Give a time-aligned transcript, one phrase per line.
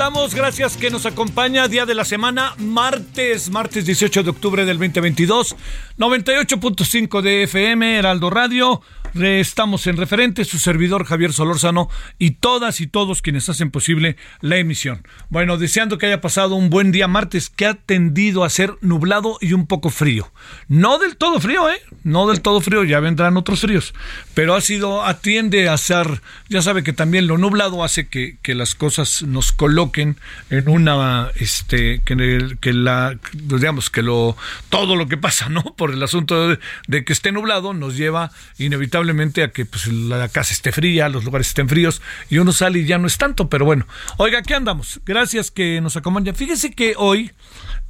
[0.00, 0.34] Andamos.
[0.34, 1.68] Gracias que nos acompaña.
[1.68, 5.54] Día de la semana, martes, martes 18 de octubre del 2022.
[5.98, 8.80] 98.5 de FM, Heraldo Radio.
[9.14, 14.56] Estamos en referente, su servidor Javier Solórzano y todas y todos quienes hacen posible la
[14.58, 15.02] emisión.
[15.30, 19.38] Bueno, deseando que haya pasado un buen día martes que ha tendido a ser nublado
[19.40, 20.32] y un poco frío.
[20.68, 21.80] No del todo frío, ¿eh?
[22.04, 23.94] No del todo frío, ya vendrán otros fríos.
[24.34, 28.54] Pero ha sido, atiende a ser, ya sabe que también lo nublado hace que, que
[28.54, 30.16] las cosas nos coloquen
[30.50, 34.36] en una, este, que, que la, digamos, que lo,
[34.68, 35.62] todo lo que pasa, ¿no?
[35.76, 40.28] Por el asunto de, de que esté nublado nos lleva inevitablemente a que pues, la
[40.28, 43.48] casa esté fría, los lugares estén fríos y uno sale y ya no es tanto,
[43.48, 43.86] pero bueno.
[44.16, 45.00] Oiga, ¿qué andamos?
[45.04, 46.34] Gracias que nos acompañan.
[46.34, 47.32] Fíjese que hoy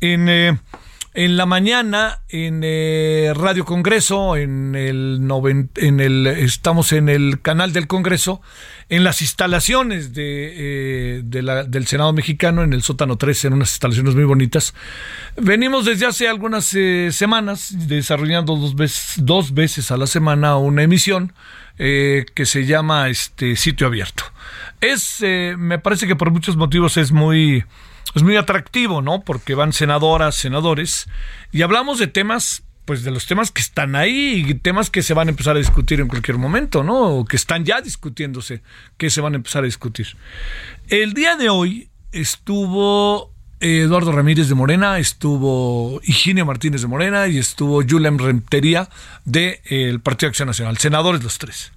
[0.01, 0.29] en...
[0.29, 0.59] Eh,
[1.13, 5.21] en la mañana en eh, Radio Congreso, en el,
[5.77, 8.41] en el estamos en el canal del Congreso,
[8.89, 10.53] en las instalaciones de,
[11.19, 14.73] eh, del Senado mexicano, en el sótano 13, en unas instalaciones muy bonitas.
[15.37, 20.83] Venimos desde hace algunas eh, semanas desarrollando dos veces, dos veces a la semana una
[20.83, 21.33] emisión
[21.77, 24.25] que se llama este sitio abierto.
[24.83, 25.23] Es,
[25.57, 27.65] me parece que por muchos motivos es muy
[28.15, 29.23] es muy atractivo, ¿no?
[29.23, 31.09] Porque van senadoras, senadores,
[31.53, 35.15] y hablamos de temas, pues de los temas que están ahí y temas que se
[35.15, 37.19] van a empezar a discutir en cualquier momento, ¿no?
[37.19, 38.63] O que están ya discutiéndose,
[38.97, 40.17] que se van a empezar a discutir.
[40.89, 47.37] El día de hoy estuvo Eduardo Ramírez de Morena, estuvo Higinio Martínez de Morena y
[47.37, 48.89] estuvo Julian Rentería
[49.25, 51.71] del de, Partido Acción Nacional, senadores los tres.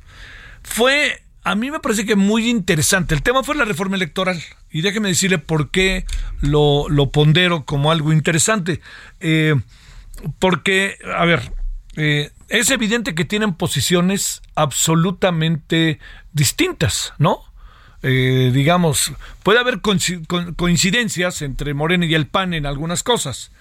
[0.63, 3.15] Fue a mí me parece que muy interesante.
[3.15, 4.41] El tema fue la reforma electoral.
[4.71, 6.05] Y déjeme decirle por qué
[6.41, 8.79] lo, pondero como algo interesante.
[9.19, 9.55] Eh,
[10.39, 11.51] porque, a ver,
[11.95, 15.99] eh, es evidente que tienen posiciones absolutamente
[16.31, 17.41] distintas, ¿no?
[18.03, 23.51] Eh, digamos, puede haber coincidencias entre Morena y el PAN en algunas cosas,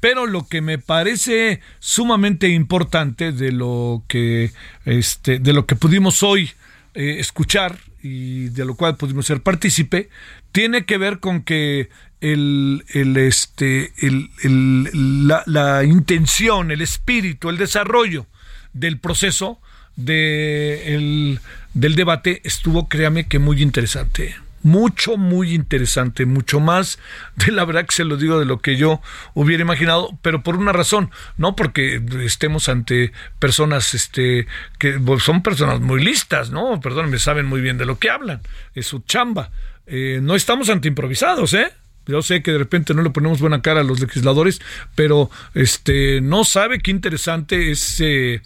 [0.00, 4.50] pero lo que me parece sumamente importante de lo que
[4.84, 6.50] este de lo que pudimos hoy
[6.94, 10.08] eh, escuchar y de lo cual pudimos ser partícipe,
[10.50, 11.88] tiene que ver con que
[12.20, 18.26] el, el este, el, la, la, intención, el espíritu, el desarrollo
[18.72, 19.60] del proceso
[19.96, 21.40] de el,
[21.74, 26.98] del debate estuvo, créame que muy interesante mucho, muy interesante, mucho más
[27.36, 29.00] de la verdad que se lo digo de lo que yo
[29.34, 34.46] hubiera imaginado, pero por una razón, no porque estemos ante personas este
[34.78, 36.80] que pues, son personas muy listas, ¿no?
[36.80, 38.40] Perdón, me saben muy bien de lo que hablan,
[38.74, 39.50] es su chamba.
[39.86, 41.72] Eh, no estamos ante improvisados, ¿eh?
[42.06, 44.60] Yo sé que de repente no le ponemos buena cara a los legisladores,
[44.94, 48.42] pero este no sabe qué interesante es eh,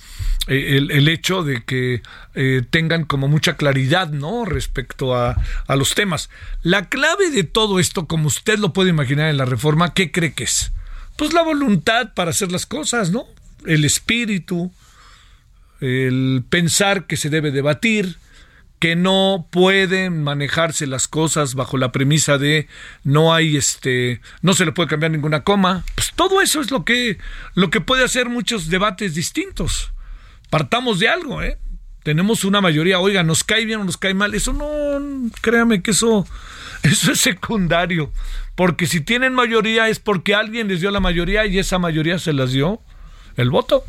[0.47, 2.03] el, hecho de que
[2.35, 4.45] eh, tengan como mucha claridad, ¿no?
[4.45, 5.37] Respecto a,
[5.67, 6.29] a, los temas.
[6.63, 10.35] La clave de todo esto, como usted lo puede imaginar en la reforma, ¿qué cree
[10.35, 10.73] que es?
[11.17, 13.25] Pues la voluntad para hacer las cosas, ¿no?
[13.65, 14.71] El espíritu,
[15.81, 18.17] el pensar que se debe debatir,
[18.79, 22.69] que no pueden manejarse las cosas bajo la premisa de
[23.05, 25.85] no hay este no se le puede cambiar ninguna coma.
[25.95, 27.19] Pues todo eso es lo que
[27.55, 29.93] lo que puede hacer muchos debates distintos.
[30.51, 31.59] Partamos de algo eh
[32.07, 35.91] tenemos una mayoría, oiga, nos cae bien o nos cae mal, eso no, créame que
[35.91, 36.25] eso,
[36.85, 38.13] eso es secundario,
[38.55, 42.33] porque si tienen mayoría es porque alguien les dio la mayoría y esa mayoría se
[42.33, 42.81] las dio
[43.37, 43.83] el voto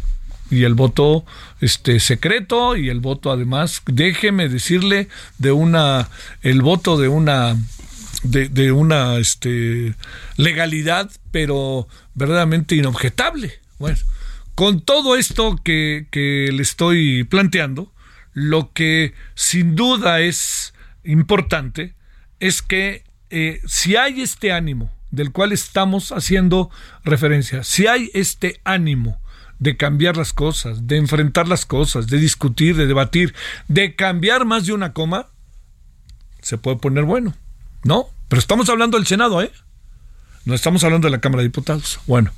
[0.49, 1.25] y el voto
[1.61, 5.07] este secreto y el voto además déjeme decirle
[5.37, 6.09] de una
[6.41, 7.57] el voto de una
[8.23, 9.95] de, una este
[10.37, 13.59] legalidad pero verdaderamente inobjetable.
[13.79, 13.97] Bueno
[14.55, 17.93] con todo esto que, que le estoy planteando
[18.33, 20.73] lo que sin duda es
[21.03, 21.93] importante
[22.39, 26.71] es que eh, si hay este ánimo del cual estamos haciendo
[27.03, 29.19] referencia si hay este ánimo
[29.59, 33.33] de cambiar las cosas, de enfrentar las cosas, de discutir, de debatir,
[33.67, 35.27] de cambiar más de una coma,
[36.41, 37.35] se puede poner bueno,
[37.83, 38.07] ¿no?
[38.27, 39.51] Pero estamos hablando del Senado, ¿eh?
[40.45, 41.99] No estamos hablando de la Cámara de Diputados.
[42.07, 42.31] Bueno,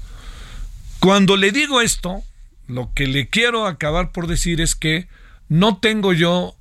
[1.00, 2.24] cuando le digo esto,
[2.68, 5.08] lo que le quiero acabar por decir es que
[5.48, 6.56] no tengo yo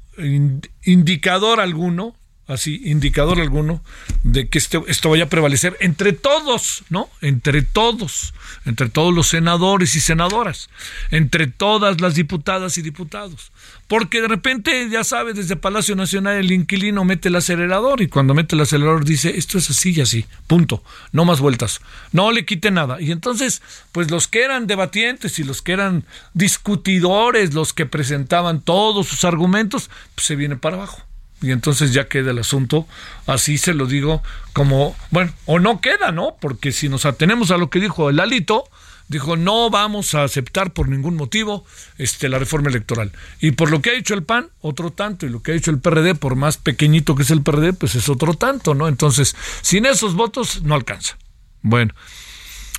[0.82, 2.16] indicador alguno
[2.48, 3.82] así indicador alguno
[4.22, 7.10] de que este, esto vaya a prevalecer entre todos, ¿no?
[7.20, 8.32] Entre todos,
[8.64, 10.70] entre todos los senadores y senadoras,
[11.10, 13.52] entre todas las diputadas y diputados.
[13.86, 18.34] Porque de repente, ya sabe, desde Palacio Nacional el inquilino mete el acelerador y cuando
[18.34, 21.80] mete el acelerador dice, esto es así y así, punto, no más vueltas,
[22.12, 23.00] no le quite nada.
[23.00, 23.62] Y entonces,
[23.92, 29.24] pues los que eran debatientes y los que eran discutidores, los que presentaban todos sus
[29.24, 31.02] argumentos, pues se viene para abajo
[31.40, 32.86] y entonces ya queda el asunto,
[33.26, 36.36] así se lo digo, como, bueno, o no queda, ¿no?
[36.40, 38.64] Porque si nos atenemos a lo que dijo el Alito,
[39.08, 41.64] dijo no vamos a aceptar por ningún motivo
[41.96, 43.12] este la reforma electoral.
[43.40, 45.70] Y por lo que ha dicho el PAN, otro tanto, y lo que ha dicho
[45.70, 48.88] el PRD, por más pequeñito que es el PRD, pues es otro tanto, ¿no?
[48.88, 51.16] Entonces, sin esos votos no alcanza.
[51.62, 51.94] Bueno,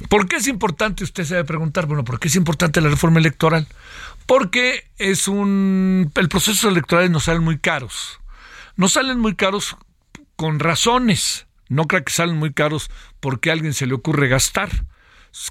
[0.07, 1.03] ¿por qué es importante?
[1.03, 3.67] Usted se debe preguntar, bueno, ¿por qué es importante la reforma electoral?
[4.25, 8.18] Porque es un el proceso electoral nos salen muy caros
[8.79, 9.75] no salen muy caros
[10.37, 11.47] con razones.
[11.67, 12.89] No creo que salen muy caros
[13.19, 14.69] porque a alguien se le ocurre gastar.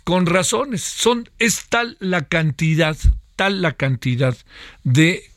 [0.02, 0.82] Con razones.
[0.82, 2.96] Son, es tal la cantidad,
[3.36, 4.34] tal la cantidad
[4.82, 5.30] de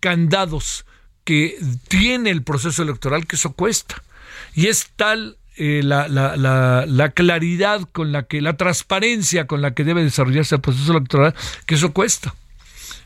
[0.00, 0.84] candados
[1.22, 1.56] que
[1.86, 4.02] tiene el proceso electoral que eso cuesta.
[4.56, 9.62] Y es tal eh, la, la, la, la, claridad con la que, la transparencia con
[9.62, 11.36] la que debe desarrollarse el proceso electoral,
[11.66, 12.34] que eso cuesta.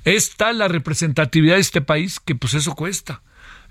[0.07, 3.21] Es tal la representatividad de este país que pues eso cuesta.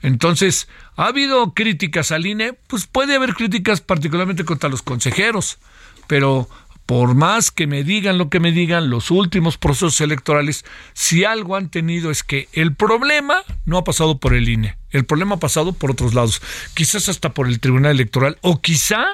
[0.01, 2.53] Entonces, ¿ha habido críticas al INE?
[2.67, 5.59] Pues puede haber críticas particularmente contra los consejeros,
[6.07, 6.49] pero
[6.85, 11.55] por más que me digan lo que me digan los últimos procesos electorales, si algo
[11.55, 15.39] han tenido es que el problema no ha pasado por el INE, el problema ha
[15.39, 16.41] pasado por otros lados,
[16.73, 19.05] quizás hasta por el Tribunal Electoral o quizá,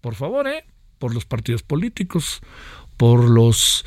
[0.00, 0.64] por favor, ¿eh?
[0.98, 2.40] por los partidos políticos,
[2.96, 3.84] por los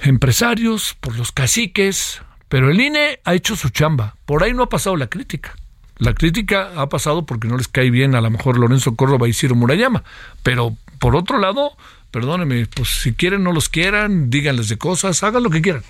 [0.00, 2.20] empresarios, por los caciques,
[2.50, 4.16] pero el INE ha hecho su chamba.
[4.26, 5.54] Por ahí no ha pasado la crítica.
[5.98, 9.32] La crítica ha pasado porque no les cae bien a lo mejor Lorenzo Córdoba y
[9.32, 10.02] Ciro Murayama.
[10.42, 11.76] Pero por otro lado,
[12.10, 15.84] perdóneme, pues si quieren no los quieran, díganles de cosas, hagan lo que quieran.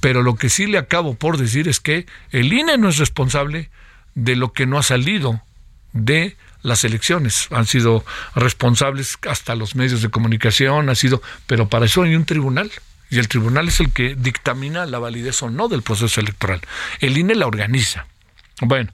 [0.00, 3.70] Pero lo que sí le acabo por decir es que el INE no es responsable
[4.16, 5.40] de lo que no ha salido
[5.92, 7.46] de las elecciones.
[7.52, 8.04] Han sido
[8.34, 12.72] responsables hasta los medios de comunicación, ha sido, pero para eso hay un tribunal
[13.12, 16.62] y el tribunal es el que dictamina la validez o no del proceso electoral.
[16.98, 18.06] El INE la organiza.
[18.62, 18.90] Bueno,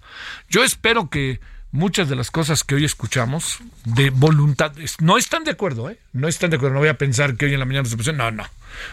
[0.50, 1.38] yo espero que
[1.70, 6.00] muchas de las cosas que hoy escuchamos de voluntad, no están de acuerdo, ¿eh?
[6.12, 8.18] No están de acuerdo, no voy a pensar que hoy en la mañana se pusieron,
[8.18, 8.44] no, no,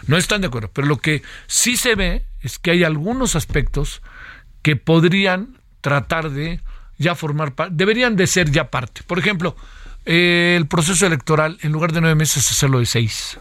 [0.06, 4.04] no están de acuerdo, pero lo que sí se ve es que hay algunos aspectos
[4.62, 6.62] que podrían tratar de
[7.00, 9.02] ya formar parte, deberían de ser ya parte.
[9.08, 9.56] Por ejemplo,
[10.06, 13.40] el proceso electoral, en lugar de nueve meses, hacerlo de seis.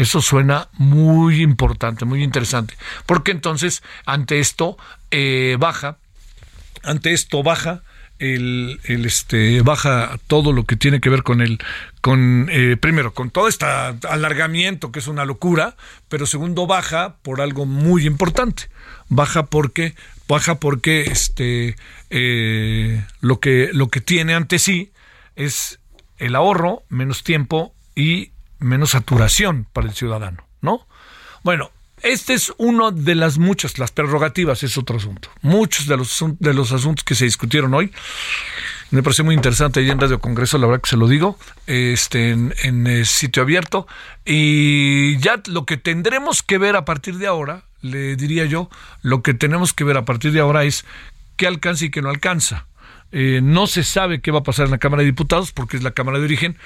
[0.00, 4.78] Eso suena muy importante, muy interesante, porque entonces ante esto
[5.10, 5.98] eh, baja,
[6.82, 7.82] ante esto baja
[8.18, 11.58] el, el, este baja todo lo que tiene que ver con el
[12.00, 15.76] con eh, primero con todo este alargamiento que es una locura
[16.08, 18.70] pero segundo baja por algo muy importante.
[19.10, 19.94] Baja porque
[20.26, 21.76] baja porque este
[22.08, 24.92] eh, lo que lo que tiene ante sí
[25.36, 25.78] es
[26.16, 30.86] el ahorro menos tiempo y menos saturación para el ciudadano, ¿no?
[31.42, 31.70] Bueno,
[32.02, 35.28] este es uno de las muchas, las prerrogativas es otro asunto.
[35.42, 37.92] Muchos de los, de los asuntos que se discutieron hoy,
[38.90, 42.30] me parece muy interesante ahí en Radio Congreso, la verdad que se lo digo, este,
[42.30, 43.86] en, eh, sitio abierto.
[44.24, 48.68] Y ya lo que tendremos que ver a partir de ahora, le diría yo,
[49.02, 50.84] lo que tenemos que ver a partir de ahora es
[51.36, 52.66] qué alcanza y qué no alcanza.
[53.12, 55.82] Eh, no se sabe qué va a pasar en la Cámara de Diputados porque es
[55.82, 56.56] la Cámara de origen.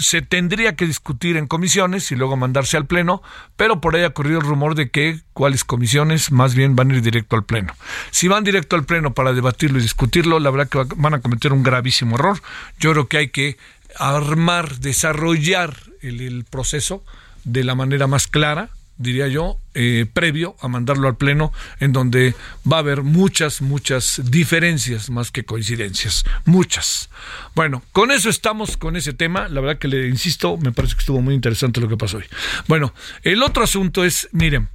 [0.00, 3.22] Se tendría que discutir en comisiones y luego mandarse al Pleno,
[3.56, 6.96] pero por ahí ha corrido el rumor de que cuáles comisiones más bien van a
[6.96, 7.74] ir directo al Pleno.
[8.10, 11.52] Si van directo al Pleno para debatirlo y discutirlo, la verdad que van a cometer
[11.52, 12.40] un gravísimo error.
[12.80, 13.56] Yo creo que hay que
[13.98, 17.04] armar, desarrollar el proceso
[17.44, 22.34] de la manera más clara diría yo, eh, previo a mandarlo al Pleno, en donde
[22.70, 26.24] va a haber muchas, muchas diferencias más que coincidencias.
[26.44, 27.10] Muchas.
[27.54, 29.48] Bueno, con eso estamos con ese tema.
[29.48, 32.24] La verdad que le insisto, me parece que estuvo muy interesante lo que pasó hoy.
[32.68, 34.68] Bueno, el otro asunto es, miren,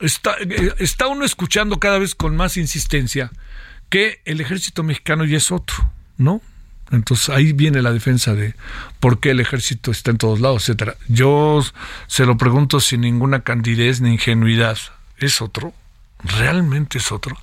[0.00, 3.30] está, eh, está uno escuchando cada vez con más insistencia
[3.88, 6.42] que el ejército mexicano ya es otro, ¿no?
[6.90, 8.54] Entonces ahí viene la defensa de
[9.00, 10.96] por qué el ejército está en todos lados, etcétera.
[11.08, 11.62] Yo
[12.06, 14.78] se lo pregunto sin ninguna candidez ni ingenuidad.
[15.18, 15.74] ¿Es otro?
[16.22, 17.36] ¿Realmente es otro?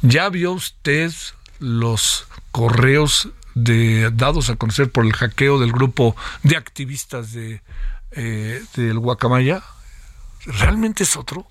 [0.00, 1.12] ¿Ya vio usted
[1.58, 7.62] los correos de, dados a conocer por el hackeo del grupo de activistas de
[8.12, 9.62] eh, del Guacamaya?
[10.46, 11.46] ¿Realmente es otro?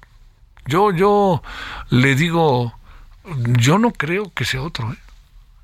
[0.65, 1.41] Yo, yo
[1.89, 2.73] le digo,
[3.59, 4.91] yo no creo que sea otro.
[4.91, 4.97] ¿eh?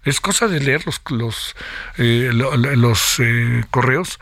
[0.07, 1.55] Es cosa de leer los, los,
[1.97, 4.19] eh, los eh, correos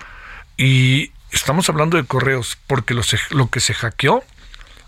[0.57, 4.23] y estamos hablando de correos porque los, lo que se hackeó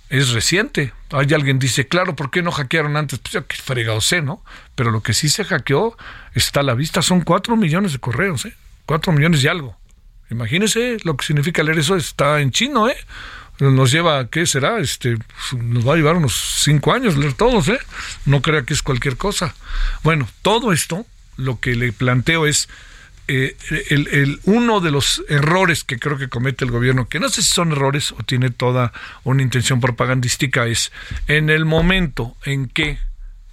[0.09, 0.93] es reciente.
[1.11, 3.19] Hay alguien dice, claro, ¿por qué no hackearon antes?
[3.19, 4.43] Pues ya que fregado sé, ¿no?
[4.73, 5.95] Pero lo que sí se hackeó
[6.33, 7.03] está a la vista.
[7.03, 8.55] Son cuatro millones de correos, ¿eh?
[8.87, 9.77] Cuatro millones y algo.
[10.31, 11.95] Imagínese lo que significa leer eso.
[11.95, 12.97] Está en chino, ¿eh?
[13.59, 14.79] Nos lleva, ¿qué será?
[14.79, 15.17] Este,
[15.53, 17.79] nos va a llevar unos cinco años leer todos, ¿eh?
[18.25, 19.55] No crea que es cualquier cosa.
[20.03, 21.05] Bueno, todo esto,
[21.37, 22.69] lo que le planteo es
[23.27, 23.57] eh,
[23.89, 27.41] el, el, uno de los errores que creo que comete el gobierno, que no sé
[27.41, 30.91] si son errores o tiene toda una intención propagandística, es
[31.27, 32.99] en el momento en que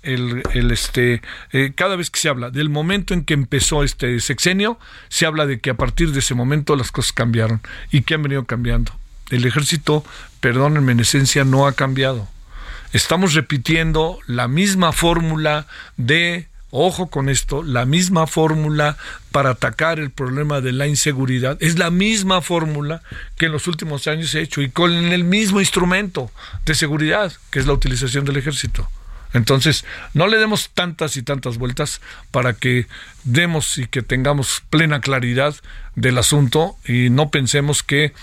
[0.02, 4.78] el, este eh, cada vez que se habla del momento en que empezó este sexenio,
[5.08, 8.22] se habla de que a partir de ese momento las cosas cambiaron y que han
[8.22, 8.92] venido cambiando
[9.30, 10.04] el ejército,
[10.40, 12.28] perdónenme, en esencia no ha cambiado.
[12.92, 15.66] Estamos repitiendo la misma fórmula
[15.96, 18.96] de, ojo con esto, la misma fórmula
[19.32, 21.56] para atacar el problema de la inseguridad.
[21.60, 23.02] Es la misma fórmula
[23.36, 26.30] que en los últimos años se ha hecho y con el mismo instrumento
[26.66, 28.88] de seguridad, que es la utilización del ejército.
[29.34, 32.00] Entonces, no le demos tantas y tantas vueltas
[32.30, 32.86] para que
[33.24, 35.56] demos y que tengamos plena claridad
[35.96, 38.14] del asunto y no pensemos que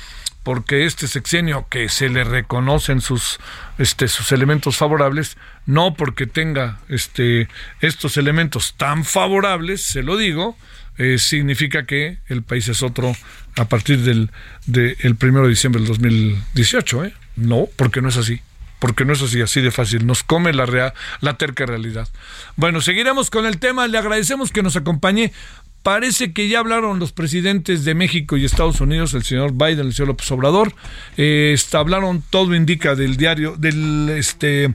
[0.44, 3.40] porque este sexenio que se le reconocen sus
[3.78, 7.48] este sus elementos favorables no porque tenga este
[7.80, 10.58] estos elementos tan favorables se lo digo
[10.98, 13.16] eh, significa que el país es otro
[13.58, 14.32] a partir del
[14.66, 17.14] de primero de diciembre del 2018 ¿eh?
[17.36, 18.42] no porque no es así
[18.82, 20.08] porque no es así, así de fácil.
[20.08, 22.08] Nos come la, real, la terca realidad.
[22.56, 23.88] Bueno, seguiremos con el tema.
[23.88, 25.32] Le agradecemos que nos acompañe.
[25.84, 29.94] Parece que ya hablaron los presidentes de México y Estados Unidos, el señor Biden, el
[29.94, 30.74] señor López Obrador.
[31.18, 34.74] Eh, hablaron, todo indica del diario, del este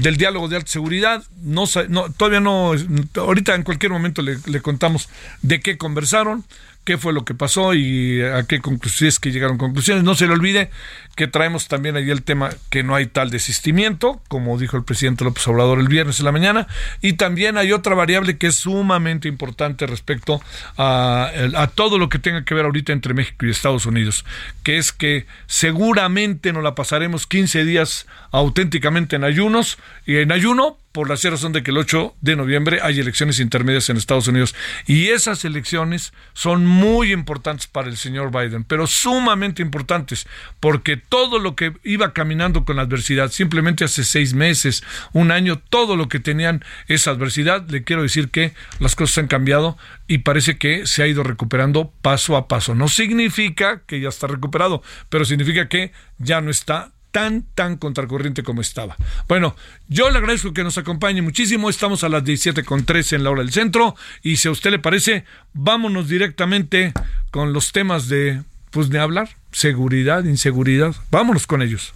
[0.00, 1.24] del diálogo de alta seguridad.
[1.42, 2.72] No, no todavía no,
[3.16, 5.08] ahorita en cualquier momento le contamos
[5.42, 6.44] de qué conversaron
[6.86, 10.04] qué fue lo que pasó y a qué conclusiones que llegaron conclusiones.
[10.04, 10.70] No se le olvide
[11.16, 15.24] que traemos también ahí el tema que no hay tal desistimiento, como dijo el presidente
[15.24, 16.68] López Obrador el viernes en la mañana,
[17.02, 20.40] y también hay otra variable que es sumamente importante respecto
[20.78, 24.24] a, a todo lo que tenga que ver ahorita entre México y Estados Unidos,
[24.62, 30.78] que es que seguramente nos la pasaremos 15 días auténticamente en ayunos y en ayuno
[30.96, 34.54] por la razón de que el 8 de noviembre hay elecciones intermedias en Estados Unidos
[34.86, 40.26] y esas elecciones son muy importantes para el señor Biden, pero sumamente importantes
[40.58, 45.58] porque todo lo que iba caminando con la adversidad, simplemente hace seis meses, un año,
[45.58, 49.76] todo lo que tenían esa adversidad, le quiero decir que las cosas han cambiado
[50.08, 52.74] y parece que se ha ido recuperando paso a paso.
[52.74, 58.42] No significa que ya está recuperado, pero significa que ya no está tan, tan contracorriente
[58.42, 58.94] como estaba.
[59.26, 59.56] Bueno,
[59.88, 61.70] yo le agradezco que nos acompañe muchísimo.
[61.70, 63.96] Estamos a las 17.13 en la hora del centro.
[64.22, 66.92] Y si a usted le parece, vámonos directamente
[67.30, 70.94] con los temas de, pues de hablar, seguridad, inseguridad.
[71.10, 71.94] Vámonos con ellos.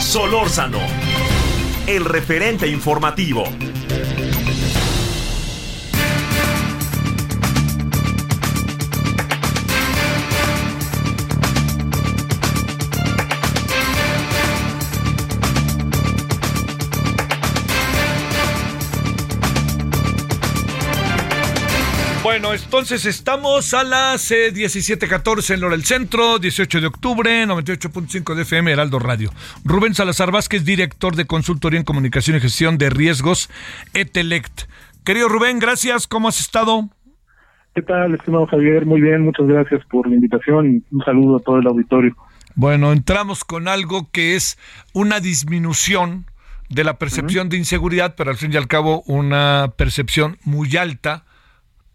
[0.00, 0.80] Solórzano,
[1.86, 3.44] el referente informativo.
[22.40, 28.36] Bueno, entonces estamos a las 17:14 eh, en Lora del Centro, 18 de octubre, 98.5
[28.36, 29.32] de FM, Heraldo Radio.
[29.64, 33.50] Rubén Salazar Vázquez, director de consultoría en comunicación y gestión de riesgos,
[33.92, 34.70] Etelect.
[35.04, 36.06] Querido Rubén, gracias.
[36.06, 36.88] ¿Cómo has estado?
[37.74, 38.86] ¿Qué tal, estimado Javier?
[38.86, 42.14] Muy bien, muchas gracias por la invitación y un saludo a todo el auditorio.
[42.54, 44.60] Bueno, entramos con algo que es
[44.92, 46.26] una disminución
[46.68, 51.24] de la percepción de inseguridad, pero al fin y al cabo una percepción muy alta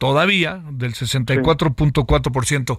[0.03, 2.77] todavía del 64.4%.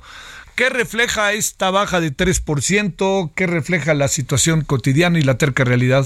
[0.54, 3.30] ¿Qué refleja esta baja de 3%?
[3.34, 6.04] ¿Qué refleja la situación cotidiana y la terca realidad?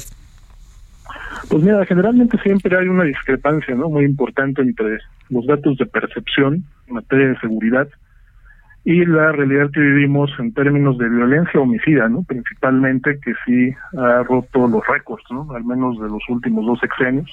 [1.50, 3.88] Pues mira, generalmente siempre hay una discrepancia ¿no?
[3.88, 4.98] muy importante entre
[5.28, 7.88] los datos de percepción en materia de seguridad
[8.84, 12.22] y la realidad que vivimos en términos de violencia homicida, ¿no?
[12.22, 15.48] Principalmente que sí ha roto los récords, ¿no?
[15.52, 17.28] Al menos de los últimos dos sexenios.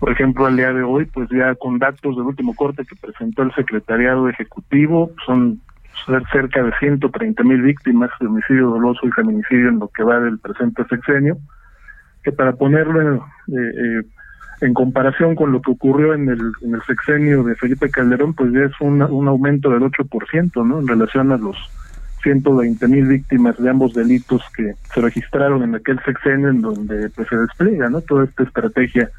[0.00, 3.42] Por ejemplo, al día de hoy, pues ya con datos del último corte que presentó
[3.42, 5.60] el Secretariado Ejecutivo, son
[6.32, 10.38] cerca de 130 mil víctimas de homicidio doloso y feminicidio en lo que va del
[10.38, 11.36] presente sexenio,
[12.22, 14.02] que para ponerlo en, eh, eh,
[14.62, 18.52] en comparación con lo que ocurrió en el, en el sexenio de Felipe Calderón, pues
[18.54, 20.80] ya es un, un aumento del 8%, ¿no?
[20.80, 21.58] En relación a los
[22.22, 27.28] 120 mil víctimas de ambos delitos que se registraron en aquel sexenio en donde pues
[27.28, 28.00] se despliega, ¿no?
[28.00, 29.10] Toda esta estrategia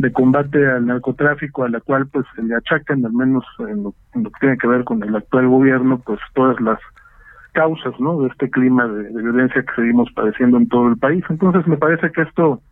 [0.00, 3.94] de combate al narcotráfico a la cual pues se le achacan, al menos en lo,
[4.14, 6.78] en lo que tiene que ver con el actual gobierno, pues todas las
[7.52, 8.22] causas, ¿no?
[8.22, 11.22] De este clima de, de violencia que seguimos padeciendo en todo el país.
[11.28, 12.62] Entonces me parece que esto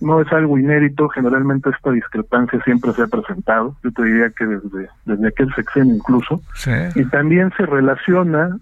[0.00, 4.46] no es algo inédito, generalmente esta discrepancia siempre se ha presentado, yo te diría que
[4.46, 6.40] desde, desde aquel sexenio incluso,
[6.94, 8.56] y también se relaciona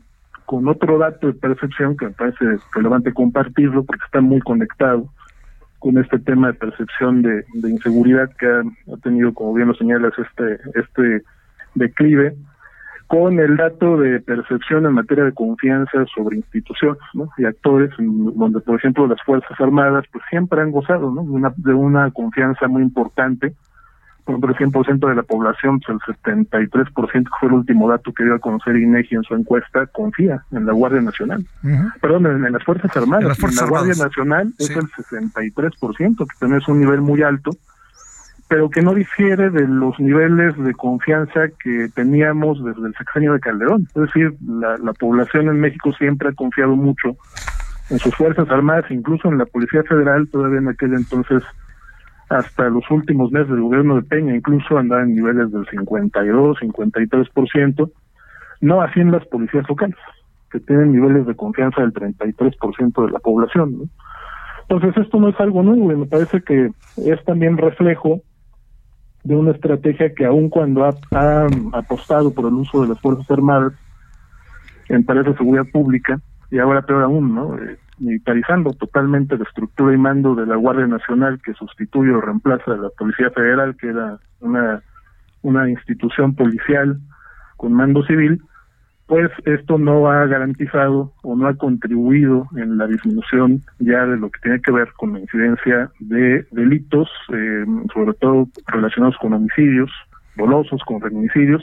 [0.47, 5.09] con otro dato de percepción que me parece relevante compartirlo porque está muy conectado
[5.87, 10.59] con este tema de percepción de, inseguridad que ha, tenido, como bien lo señalas, este,
[10.75, 11.23] este
[11.77, 12.35] declive,
[13.07, 16.99] con el dato de percepción en materia de confianza sobre instituciones
[17.39, 21.23] y actores, donde, por ejemplo, las Fuerzas Armadas pues siempre han gozado ¿no?
[21.23, 23.55] una, de una confianza muy importante.
[24.27, 28.13] Por ejemplo, el 100% de la población, pues el 73%, que fue el último dato
[28.13, 31.47] que dio a conocer INEGI en su encuesta, confía en la Guardia Nacional.
[31.63, 31.93] Uh -huh.
[32.01, 33.23] Perdón, en, en, las Fuerzas Armadas.
[33.23, 34.65] En, las Fuerzas en la Guardia Nacional sí.
[34.65, 37.51] es el 63%, que también es un nivel muy alto
[38.49, 43.41] pero que no difiere de los niveles de confianza que teníamos desde el sexenio de
[43.41, 43.89] Calderón.
[43.95, 47.17] Es decir, la, la, población en México siempre ha confiado mucho
[47.91, 51.43] en sus Fuerzas Armadas, incluso en la Policía Federal, todavía en aquel entonces,
[52.29, 57.91] hasta los últimos meses del gobierno de Peña, incluso andaba en niveles del 52, 53%,
[58.61, 59.97] no así en las policías locales,
[60.51, 63.79] que tienen niveles de confianza del 33% de la población.
[63.79, 63.85] ¿no?
[64.69, 68.21] Entonces, esto no es algo nuevo y me parece que es también reflejo
[69.23, 73.73] de una estrategia que aun cuando ha, apostado por el uso de las Fuerzas Armadas
[74.89, 77.59] en tareas de seguridad pública, y ahora peor aún, ¿no?
[77.59, 82.73] Eh, militarizando totalmente la estructura y mando de la Guardia Nacional que sustituye o reemplaza
[82.73, 84.83] a la Policía Federal, que era una,
[85.43, 86.99] una institución policial
[87.57, 88.43] con mando civil,
[89.07, 94.31] pues esto no ha garantizado o no ha contribuido en la disminución ya de lo
[94.31, 99.91] que tiene que ver con la incidencia de delitos, eh, sobre todo relacionados con homicidios,
[100.37, 101.63] dolosos, con feminicidios,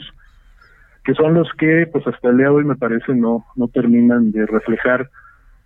[1.04, 4.32] que son los que, pues hasta el día de hoy me parece no no terminan
[4.32, 5.10] de reflejar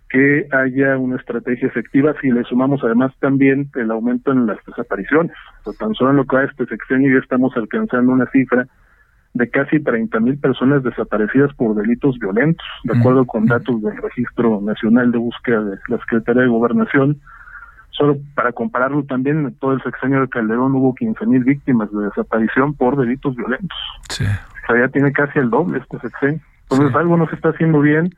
[0.09, 5.33] que haya una estrategia efectiva si le sumamos además también el aumento en las desapariciones.
[5.65, 8.67] O tan solo en lo que va este sexenio ya estamos alcanzando una cifra
[9.33, 14.59] de casi 30 mil personas desaparecidas por delitos violentos, de acuerdo con datos del Registro
[14.61, 17.21] Nacional de Búsqueda de la Secretaría de Gobernación.
[17.91, 22.05] Solo para compararlo también, en todo el sexenio de Calderón hubo 15 mil víctimas de
[22.05, 23.77] desaparición por delitos violentos.
[24.09, 24.23] Sí.
[24.25, 26.39] O sea, ya tiene casi el doble este sexenio.
[26.63, 26.97] Entonces sí.
[26.97, 28.09] algo no se está haciendo bien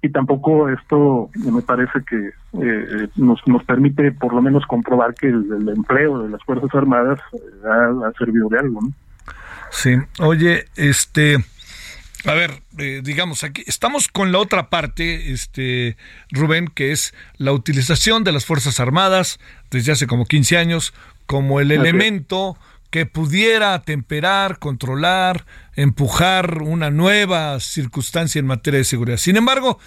[0.00, 2.30] y tampoco esto me parece que
[2.62, 6.70] eh, nos, nos permite por lo menos comprobar que el, el empleo de las Fuerzas
[6.74, 8.92] Armadas eh, ha, ha servido de algo, ¿no?
[9.70, 11.36] Sí, oye, este,
[12.24, 15.96] a ver, eh, digamos, aquí estamos con la otra parte, este,
[16.30, 19.38] Rubén, que es la utilización de las Fuerzas Armadas
[19.70, 20.94] desde hace como 15 años
[21.26, 22.56] como el elemento
[22.90, 25.44] que pudiera atemperar, controlar,
[25.76, 29.18] empujar una nueva circunstancia en materia de seguridad.
[29.18, 29.78] Sin embargo,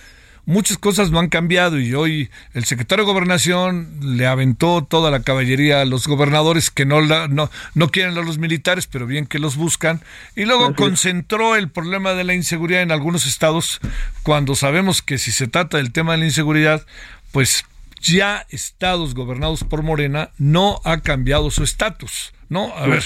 [0.46, 5.22] muchas cosas no han cambiado y hoy el secretario de Gobernación le aventó toda la
[5.22, 9.26] caballería a los gobernadores que no, la, no, no quieren a los militares, pero bien
[9.26, 10.02] que los buscan,
[10.36, 13.80] y luego concentró el problema de la inseguridad en algunos estados,
[14.24, 16.86] cuando sabemos que si se trata del tema de la inseguridad,
[17.32, 17.66] pues
[18.02, 22.68] ya estados gobernados por Morena no ha cambiado su estatus, ¿no?
[22.76, 23.02] A ver,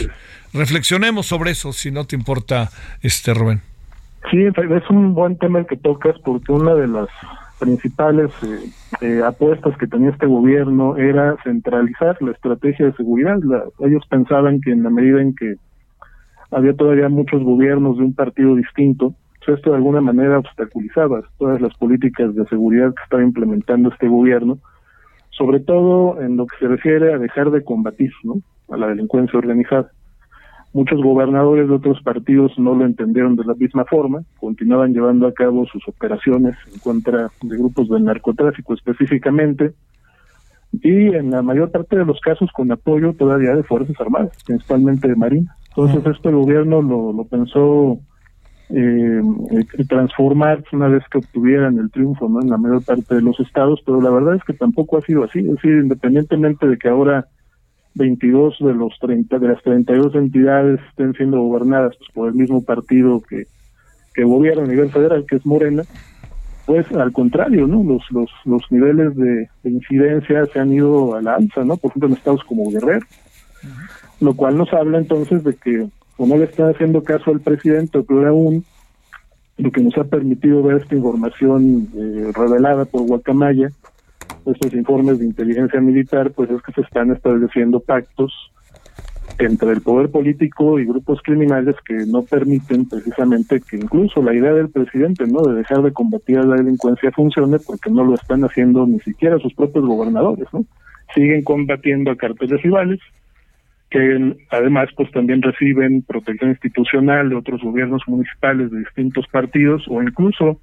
[0.54, 2.70] reflexionemos sobre eso, si no te importa,
[3.02, 3.62] este Rubén.
[4.32, 7.08] Sí, es un buen tema el que tocas porque una de las
[7.60, 8.32] principales
[9.02, 13.38] eh, apuestas que tenía este gobierno era centralizar la estrategia de seguridad.
[13.80, 15.56] ellos pensaban que en la medida en que
[16.52, 19.14] había todavía muchos gobiernos de un partido distinto,
[19.46, 24.08] pues esto de alguna manera obstaculizaba todas las políticas de seguridad que estaba implementando este
[24.08, 24.58] gobierno,
[25.30, 28.42] sobre todo en lo que se refiere a dejar de combatir ¿no?
[28.70, 29.92] A la delincuencia organizada.
[30.74, 35.34] Muchos gobernadores de otros partidos no lo entendieron de la misma forma, continuaban llevando a
[35.34, 39.74] cabo sus operaciones en contra de grupos del narcotráfico específicamente,
[40.82, 45.08] y en la mayor parte de los casos con apoyo todavía de Fuerzas Armadas, principalmente
[45.08, 45.56] de Marina.
[45.70, 48.00] Entonces esto el gobierno lo, lo pensó
[48.70, 49.22] eh,
[49.88, 52.42] transformar una vez que obtuvieran el triunfo ¿no?
[52.42, 55.24] en la mayor parte de los estados, pero la verdad es que tampoco ha sido
[55.24, 57.28] así, es decir, independientemente de que ahora
[57.96, 62.64] 22 de los 30 de las 32 entidades estén siendo gobernadas pues, por el mismo
[62.64, 63.48] partido que
[64.14, 65.84] que gobierna a nivel federal que es Morena
[66.66, 71.36] pues al contrario no los los los niveles de, incidencia se han ido a la
[71.36, 73.06] alza no por ejemplo en estados como Guerrero
[74.20, 77.98] lo cual nos habla entonces de que o no le está haciendo caso al presidente
[77.98, 78.64] o aún
[79.58, 83.70] lo que nos ha permitido ver esta información eh, revelada por Guacamaya
[84.52, 88.34] estos informes de inteligencia militar, pues es que se están estableciendo pactos
[89.40, 94.54] entre el poder político y grupos criminales que no permiten precisamente que incluso la idea
[94.54, 95.42] del presidente, ¿no?
[95.42, 99.40] De dejar de combatir a la delincuencia funcione porque no lo están haciendo ni siquiera
[99.40, 100.66] sus propios gobernadores, ¿no?
[101.14, 103.00] Siguen combatiendo a carteles rivales
[103.90, 110.02] que además pues también reciben protección institucional de otros gobiernos municipales de distintos partidos o
[110.02, 110.60] incluso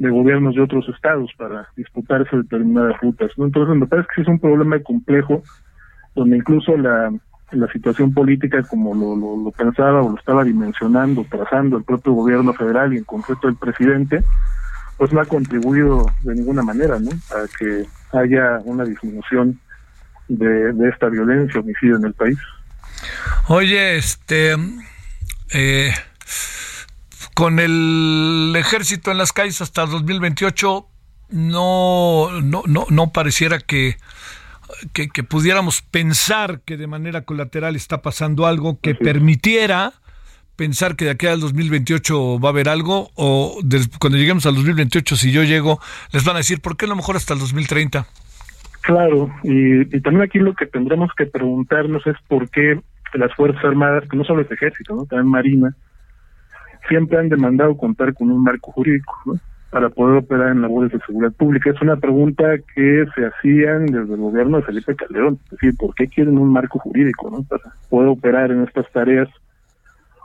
[0.00, 3.30] de gobiernos de otros estados para disputarse determinadas rutas.
[3.36, 3.44] ¿no?
[3.44, 5.42] Entonces, me parece que es un problema complejo,
[6.14, 7.12] donde incluso la,
[7.52, 12.54] la situación política, como lo, lo, pensaba o lo estaba dimensionando, trazando el propio gobierno
[12.54, 14.24] federal y en concreto el presidente,
[14.96, 17.84] pues no ha contribuido de ninguna manera a que
[18.16, 19.60] haya una disminución
[20.28, 22.38] de, esta violencia, homicidio en el país.
[23.48, 24.56] Oye, este...
[25.52, 25.90] Eh
[27.34, 30.86] con el ejército en las calles hasta 2028
[31.30, 33.96] no, no, no, no pareciera que,
[34.92, 39.92] que, pudiéramos pensar que de manera colateral está pasando algo que permitiera
[40.56, 43.60] pensar que de aquí al 2028 va a haber algo o
[43.98, 45.80] cuando lleguemos al 2028 si yo llego
[46.12, 48.06] les van a decir por qué a lo mejor hasta el 2030
[48.82, 52.78] claro y, y también aquí lo que tendremos que preguntarnos es por qué
[53.14, 55.74] las fuerzas armadas que no solo es ejército no también marina
[56.90, 59.38] siempre han demandado contar con un marco jurídico
[59.70, 61.70] para poder operar en labores de seguridad pública.
[61.70, 65.94] Es una pregunta que se hacían desde el gobierno de Felipe Calderón, es decir, ¿por
[65.94, 67.44] qué quieren un marco jurídico ¿no?
[67.44, 69.28] para poder operar en estas tareas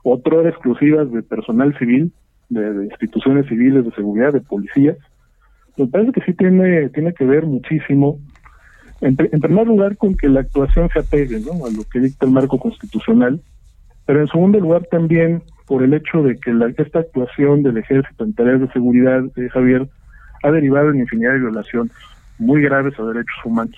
[0.04, 2.12] otro exclusivas de personal civil,
[2.50, 4.98] de, instituciones civiles de seguridad, de policías?
[5.78, 8.18] Me parece que sí tiene, tiene que ver muchísimo,
[9.02, 11.68] en, en primer lugar, con que la actuación se apegue ¿no?
[11.68, 13.40] a lo que dicta el marco constitucional,
[14.08, 18.24] pero en segundo lugar también por el hecho de que la, esta actuación del ejército
[18.24, 19.88] en tareas de seguridad, eh, Javier,
[20.44, 21.92] ha derivado en infinidad de violaciones
[22.38, 23.78] muy graves a derechos humanos.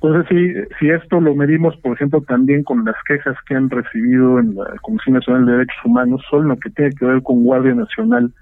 [0.00, 4.38] Entonces, si, si esto lo medimos, por ejemplo, también con las quejas que han recibido
[4.38, 7.74] en la Comisión Nacional de Derechos Humanos, solo lo que tiene que ver con Guardia
[7.74, 8.32] Nacional,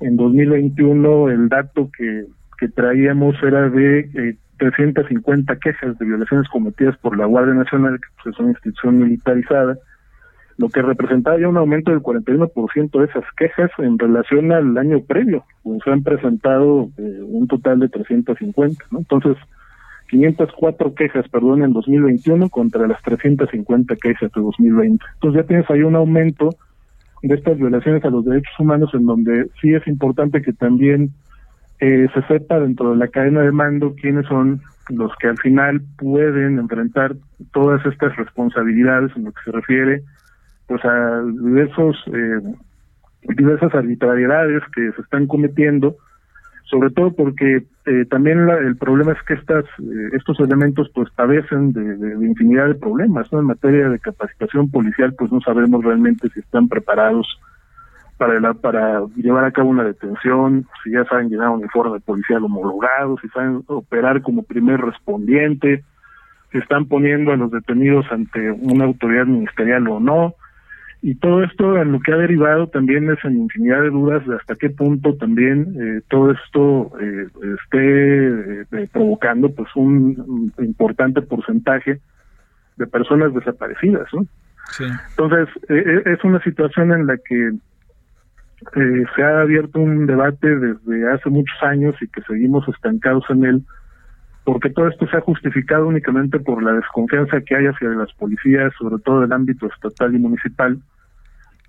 [0.00, 2.26] en 2021 el dato que,
[2.74, 8.34] traíamos era de eh, 350 quejas de violaciones cometidas por la Guardia Nacional, que pues,
[8.34, 9.78] es una institución militarizada,
[10.58, 15.00] lo que representaba ya un aumento del 41% de esas quejas en relación al año
[15.00, 19.00] previo, pues se han presentado eh, un total de 350, ¿no?
[19.00, 19.36] Entonces,
[20.08, 25.04] 504 quejas, perdón, en 2021 contra las 350 quejas de 2020.
[25.14, 26.50] Entonces ya tienes ahí un aumento
[27.22, 31.10] de estas violaciones a los derechos humanos en donde sí es importante que también
[31.80, 35.82] eh, se sepa dentro de la cadena de mando quiénes son los que al final
[35.98, 37.16] pueden enfrentar
[37.52, 40.02] todas estas responsabilidades en lo que se refiere
[40.66, 42.40] pues a diversos eh,
[43.34, 45.96] diversas arbitrariedades que se están cometiendo
[46.64, 51.72] sobre todo porque eh, también el problema es que estas eh, estos elementos pues padecen
[51.72, 53.38] de, infinidad de problemas ¿no?
[53.38, 57.26] en materia de capacitación policial pues no sabemos realmente si están preparados
[58.18, 62.44] para la, para llevar a cabo una detención si ya saben llenar un uniforme policial
[62.44, 65.84] homologado si saben operar como primer respondiente
[66.50, 70.34] si están poniendo a los detenidos ante una autoridad ministerial o no
[71.02, 74.36] y todo esto en lo que ha derivado también es en infinidad de dudas de
[74.36, 77.26] hasta qué punto también eh, todo esto eh,
[77.62, 82.00] esté eh, provocando pues un, importante porcentaje
[82.76, 84.26] de personas desaparecidas ¿no?
[85.10, 87.52] entonces es una situación en la que
[88.74, 93.44] eh, se ha abierto un debate desde hace muchos años y que seguimos estancados en
[93.44, 93.62] él,
[94.46, 98.72] porque todo esto se ha justificado únicamente por la desconfianza que hay hacia las policías,
[98.78, 100.78] sobre todo del ámbito estatal y municipal,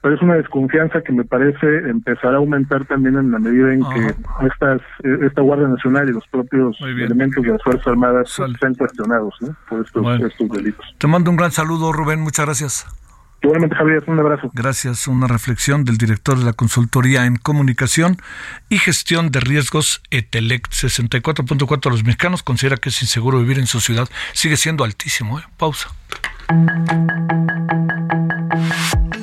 [0.04, 3.82] pero es una desconfianza que me parece empezará a aumentar también en la medida en
[3.82, 4.14] que
[4.46, 9.34] estas esta Guardia Nacional y los propios elementos de las Fuerzas Armadas sean cuestionados
[9.68, 10.96] por estos, estos delitos.
[11.00, 13.07] Te mando un gran saludo, Rubén, muchas gracias.
[13.42, 14.50] Igualmente, Javier, un abrazo.
[14.54, 15.08] Gracias.
[15.08, 18.18] Una reflexión del director de la Consultoría en Comunicación
[18.70, 20.72] y Gestión de Riesgos ETELECT.
[20.72, 24.10] 64.4 los mexicanos considera que es inseguro vivir en su ciudad.
[24.34, 25.40] Sigue siendo altísimo.
[25.40, 25.44] ¿eh?
[25.58, 25.90] Pausa.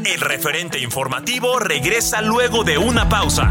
[0.04, 3.50] El referente informativo regresa luego de una pausa.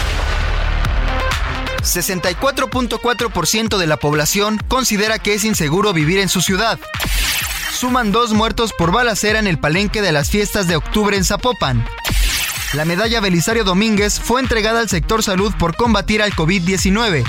[1.83, 6.79] 64.4% de la población considera que es inseguro vivir en su ciudad.
[7.73, 11.85] Suman dos muertos por balacera en el palenque de las fiestas de octubre en Zapopan.
[12.73, 17.23] La medalla Belisario Domínguez fue entregada al sector salud por combatir al COVID-19.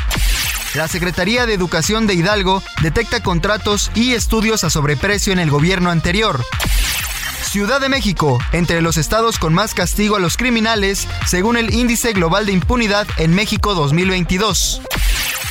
[0.74, 5.90] La Secretaría de Educación de Hidalgo detecta contratos y estudios a sobreprecio en el gobierno
[5.90, 6.44] anterior.
[7.52, 12.14] Ciudad de México, entre los estados con más castigo a los criminales, según el Índice
[12.14, 14.80] Global de Impunidad en México 2022.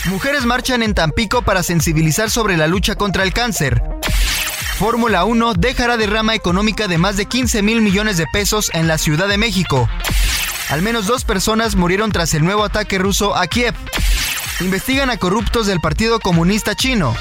[0.05, 3.83] Mujeres marchan en Tampico para sensibilizar sobre la lucha contra el cáncer.
[4.79, 8.97] Fórmula 1 dejará derrama económica de más de 15 mil millones de pesos en la
[8.97, 9.87] Ciudad de México.
[10.71, 13.75] Al menos dos personas murieron tras el nuevo ataque ruso a Kiev.
[14.59, 17.15] Investigan a corruptos del Partido Comunista Chino.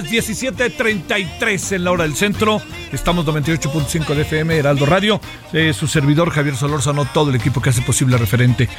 [0.00, 2.62] Las 17.33 en la hora del centro.
[2.92, 5.20] Estamos 98.5 de FM, Heraldo Radio.
[5.52, 8.70] Eh, su servidor Javier Solórzano, todo el equipo que hace posible referente.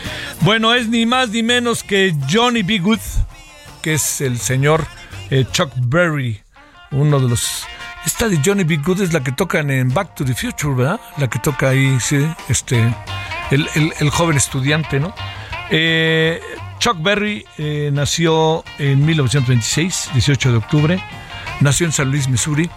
[0.42, 2.80] Bueno, es ni más ni menos que Johnny B.
[2.80, 3.00] Good,
[3.84, 4.88] que es el señor
[5.30, 6.42] eh, Chuck Berry.
[6.90, 7.64] uno de los
[8.08, 8.78] esta de Johnny B.
[8.78, 11.00] Good es la que tocan en Back to the Future, ¿verdad?
[11.18, 12.92] La que toca ahí, sí, este,
[13.52, 15.14] el, joven estudiante, ¿no?
[15.70, 16.42] Eh,
[16.84, 21.04] Chuck Berry eh, nació en 1926, 18 de octubre.
[21.62, 22.70] Nació en San Luis, Missouri.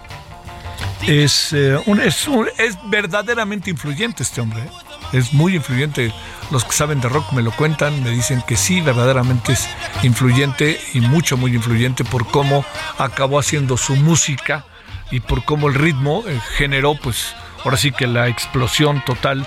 [1.05, 2.25] Es, eh, un, es,
[2.57, 4.63] es, verdaderamente influyente este hombre.
[5.11, 6.13] Es muy influyente.
[6.51, 9.67] Los que saben de rock me lo cuentan, me dicen que sí, verdaderamente es
[10.03, 12.63] influyente y mucho, muy influyente por cómo
[12.97, 14.63] acabó haciendo su música
[15.11, 19.45] y por cómo el ritmo eh, generó, pues, ahora sí que la explosión total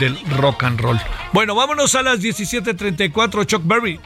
[0.00, 1.00] del rock and roll.
[1.32, 4.00] Bueno, vámonos a las 17:34, Chuck Berry.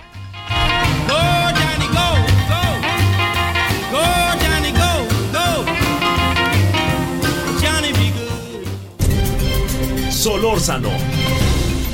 [10.11, 10.91] Solórzano,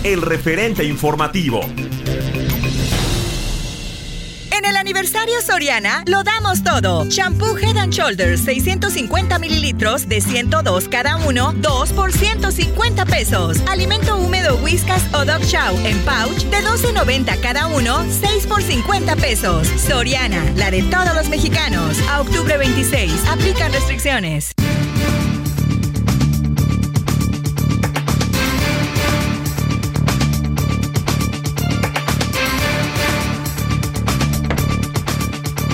[0.04, 1.60] el referente informativo.
[4.82, 7.04] Aniversario Soriana lo damos todo.
[7.04, 13.58] Shampoo Head and Shoulders 650 mililitros de 102 cada uno, 2 por 150 pesos.
[13.68, 19.14] Alimento húmedo Whiskas o Dog Chow en pouch de 12.90 cada uno, 6 por 50
[19.14, 19.68] pesos.
[19.86, 21.96] Soriana, la de todos los mexicanos.
[22.10, 24.52] A octubre 26, aplican restricciones.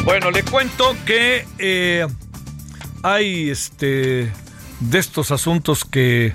[0.09, 2.07] Bueno, le cuento que eh,
[3.03, 4.33] hay este
[4.81, 6.33] de estos asuntos que,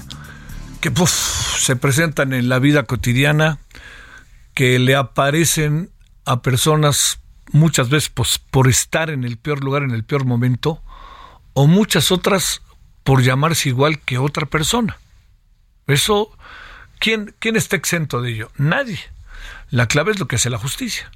[0.80, 3.58] que se presentan en la vida cotidiana,
[4.54, 5.90] que le aparecen
[6.24, 7.20] a personas
[7.52, 10.84] muchas veces pues, por estar en el peor lugar, en el peor momento,
[11.54, 12.62] o muchas otras
[13.04, 15.00] por llamarse igual que otra persona.
[15.88, 16.30] Eso,
[17.00, 18.52] ¿quién, ¿quién está exento de ello?
[18.56, 19.00] Nadie.
[19.72, 21.10] La clave es lo que hace la justicia.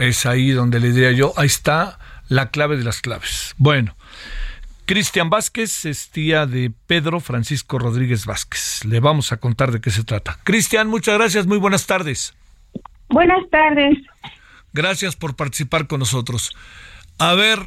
[0.00, 3.54] Es ahí donde le diría yo, ahí está la clave de las claves.
[3.58, 3.94] Bueno,
[4.86, 8.82] Cristian Vázquez es tía de Pedro Francisco Rodríguez Vázquez.
[8.86, 10.38] Le vamos a contar de qué se trata.
[10.42, 12.32] Cristian, muchas gracias, muy buenas tardes.
[13.10, 13.98] Buenas tardes.
[14.72, 16.56] Gracias por participar con nosotros.
[17.18, 17.58] A ver,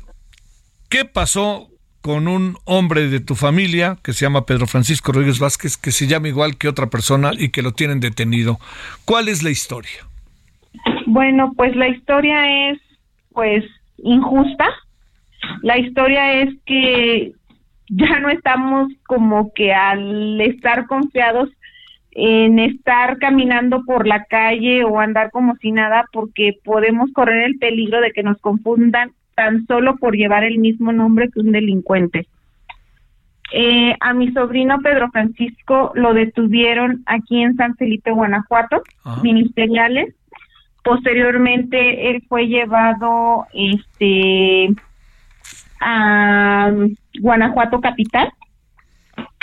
[0.90, 1.70] ¿qué pasó
[2.02, 6.08] con un hombre de tu familia que se llama Pedro Francisco Rodríguez Vázquez, que se
[6.08, 8.60] llama igual que otra persona y que lo tienen detenido?
[9.06, 10.08] ¿Cuál es la historia?
[11.06, 12.80] Bueno, pues la historia es
[13.32, 13.66] pues
[13.98, 14.68] injusta.
[15.62, 17.34] La historia es que
[17.90, 21.50] ya no estamos como que al estar confiados
[22.16, 27.58] en estar caminando por la calle o andar como si nada porque podemos correr el
[27.58, 32.28] peligro de que nos confundan tan solo por llevar el mismo nombre que un delincuente.
[33.52, 38.82] Eh, a mi sobrino Pedro Francisco lo detuvieron aquí en San Felipe, Guanajuato,
[39.22, 40.16] ministeriales,
[40.84, 44.70] Posteriormente él fue llevado este
[45.80, 46.72] a
[47.20, 48.32] Guanajuato capital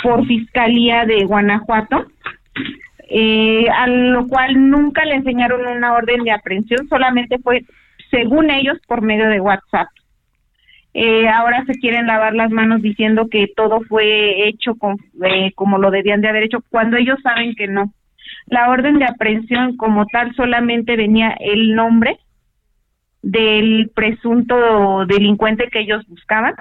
[0.01, 2.07] por fiscalía de Guanajuato,
[3.09, 7.63] eh, a lo cual nunca le enseñaron una orden de aprehensión, solamente fue,
[8.09, 9.87] según ellos, por medio de WhatsApp.
[10.93, 15.77] Eh, ahora se quieren lavar las manos diciendo que todo fue hecho con, eh, como
[15.77, 17.93] lo debían de haber hecho, cuando ellos saben que no.
[18.47, 22.19] La orden de aprehensión como tal solamente venía el nombre
[23.21, 26.55] del presunto delincuente que ellos buscaban.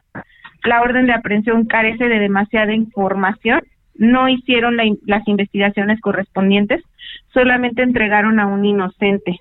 [0.65, 3.63] La orden de aprehensión carece de demasiada información,
[3.95, 6.83] no hicieron las investigaciones correspondientes,
[7.33, 9.39] solamente entregaron a un inocente.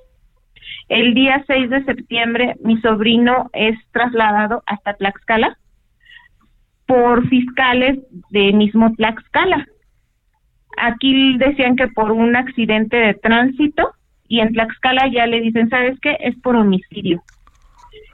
[0.88, 5.58] El día 6 de septiembre mi sobrino es trasladado hasta Tlaxcala
[6.86, 8.00] por fiscales
[8.32, 9.68] de mismo Tlaxcala.
[10.78, 13.92] Aquí decían que por un accidente de tránsito
[14.28, 16.18] y en Tlaxcala ya le dicen, ¿sabes qué?
[16.20, 17.22] Es por homicidio.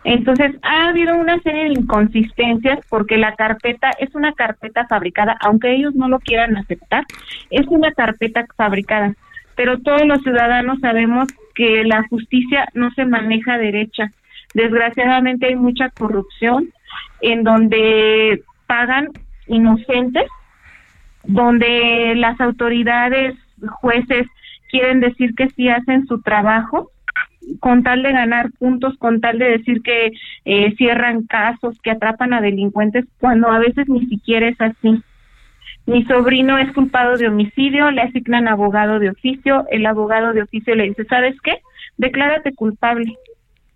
[0.05, 5.73] Entonces, ha habido una serie de inconsistencias porque la carpeta es una carpeta fabricada, aunque
[5.73, 7.03] ellos no lo quieran aceptar,
[7.49, 9.15] es una carpeta fabricada.
[9.55, 14.11] Pero todos los ciudadanos sabemos que la justicia no se maneja derecha.
[14.53, 16.69] Desgraciadamente hay mucha corrupción
[17.21, 19.09] en donde pagan
[19.47, 20.25] inocentes
[21.27, 23.35] donde las autoridades,
[23.81, 24.27] jueces,
[24.69, 26.91] quieren decir que sí hacen su trabajo
[27.59, 30.11] con tal de ganar puntos, con tal de decir que
[30.45, 35.01] eh, cierran casos, que atrapan a delincuentes, cuando a veces ni siquiera es así.
[35.85, 40.73] Mi sobrino es culpado de homicidio, le asignan abogado de oficio, el abogado de oficio
[40.73, 41.59] le dice, ¿sabes qué?
[41.97, 43.15] Declárate culpable.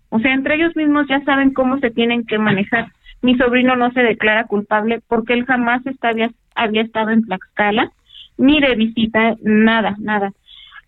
[0.08, 2.88] O sea, entre ellos mismos ya saben cómo se tienen que manejar.
[3.22, 7.92] Mi sobrino no se declara culpable porque él jamás había, había estado en Tlaxcala,
[8.38, 10.32] ni de visita, nada, nada.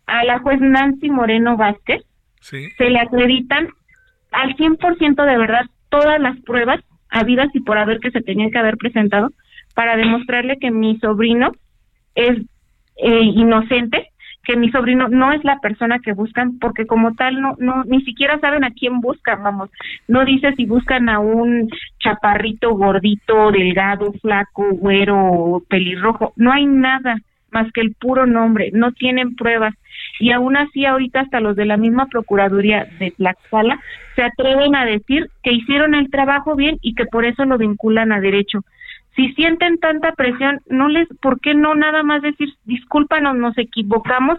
[0.06, 2.02] A la juez Nancy Moreno Vázquez
[2.40, 3.68] se le acreditan
[4.32, 6.80] al 100% de verdad todas las pruebas
[7.10, 9.30] habidas y por haber que se tenían que haber presentado
[9.74, 11.52] para demostrarle que mi sobrino
[12.14, 12.38] es
[12.96, 14.11] eh, inocente,
[14.44, 18.02] que mi sobrino no es la persona que buscan, porque como tal no, no, ni
[18.02, 19.70] siquiera saben a quién buscan, vamos,
[20.08, 21.70] no dice si buscan a un
[22.00, 27.18] chaparrito, gordito, delgado, flaco, güero, pelirrojo, no hay nada
[27.52, 29.74] más que el puro nombre, no tienen pruebas.
[30.18, 33.78] Y aún así, ahorita hasta los de la misma Procuraduría de Tlaxcala
[34.16, 38.12] se atreven a decir que hicieron el trabajo bien y que por eso lo vinculan
[38.12, 38.64] a derecho
[39.14, 44.38] si sienten tanta presión, no les, ¿por qué no nada más decir, discúlpanos, nos equivocamos,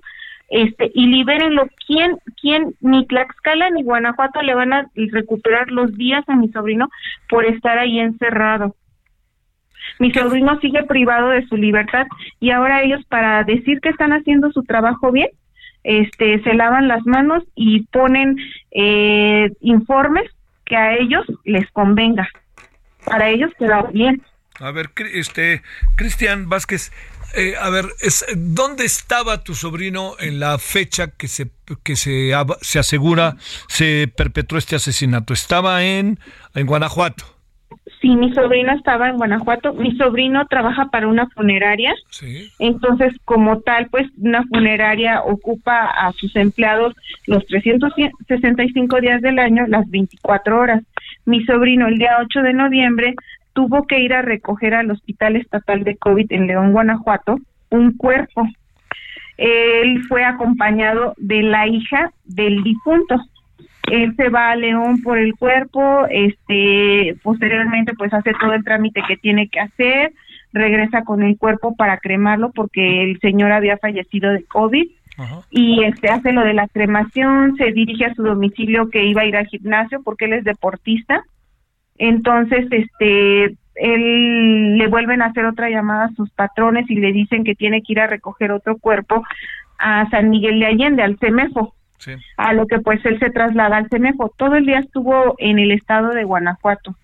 [0.50, 1.68] este, y libérenlo?
[1.86, 6.90] ¿Quién, quién, ni Tlaxcala ni Guanajuato le van a recuperar los días a mi sobrino
[7.30, 8.76] por estar ahí encerrado?
[10.00, 12.08] Mi sobrino sigue privado de su libertad
[12.40, 15.30] y ahora ellos para decir que están haciendo su trabajo bien,
[15.84, 18.38] este, se lavan las manos y ponen
[18.72, 20.24] eh, informes
[20.66, 22.28] que a ellos les convenga.
[23.06, 24.22] Para ellos queda bien
[24.60, 25.62] a ver, este,
[25.96, 26.92] Cristian Vázquez,
[27.36, 31.50] eh, a ver, es, ¿dónde estaba tu sobrino en la fecha que se
[31.84, 32.32] que se,
[32.62, 33.38] se asegura
[33.68, 35.34] se perpetró este asesinato?
[35.34, 36.20] ¿Estaba en,
[36.54, 37.26] en Guanajuato?
[38.02, 39.74] Sí, mi sobrino estaba en Guanajuato.
[39.74, 41.96] Mi sobrino trabaja para una funeraria.
[42.10, 42.52] Sí.
[42.60, 46.94] Entonces, como tal, pues una funeraria ocupa a sus empleados
[47.28, 50.84] los 365 días del año, las 24 horas.
[51.26, 53.16] Mi sobrino el día 8 de noviembre
[53.54, 57.38] tuvo que ir a recoger al Hospital Estatal de COVID en León, Guanajuato,
[57.70, 58.48] un cuerpo.
[59.38, 63.16] Él fue acompañado de la hija del difunto.
[63.92, 69.02] Él se va a León por el cuerpo, este, posteriormente pues hace todo el trámite
[69.08, 70.14] que tiene que hacer,
[70.54, 74.88] regresa con el cuerpo para cremarlo porque el señor había fallecido de COVID.
[75.52, 79.26] y este hace lo de la cremación, se dirige a su domicilio que iba a
[79.26, 81.24] ir al gimnasio porque él es deportista
[81.98, 87.44] entonces, este, él le vuelven a hacer otra llamada a sus patrones y le dicen
[87.44, 89.24] que tiene que ir a recoger otro cuerpo
[89.80, 91.74] a San Miguel de Allende, al CEMEFO.
[92.36, 94.34] A lo que pues él se traslada al CEMEFO.
[94.38, 96.96] Todo el día estuvo en el estado de Guanajuato.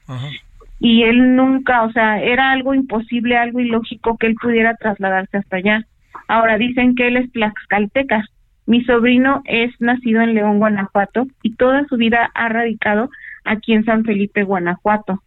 [0.79, 5.57] Y él nunca, o sea, era algo imposible, algo ilógico que él pudiera trasladarse hasta
[5.57, 5.85] allá.
[6.27, 8.25] Ahora dicen que él es tlaxcalteca.
[8.65, 13.09] Mi sobrino es nacido en León, Guanajuato, y toda su vida ha radicado
[13.43, 15.23] aquí en San Felipe, Guanajuato.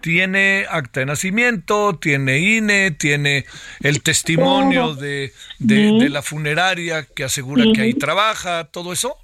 [0.00, 3.44] Tiene acta de nacimiento, tiene INE, tiene
[3.80, 9.14] el testimonio de, de, la funeraria que asegura que ahí trabaja, todo eso.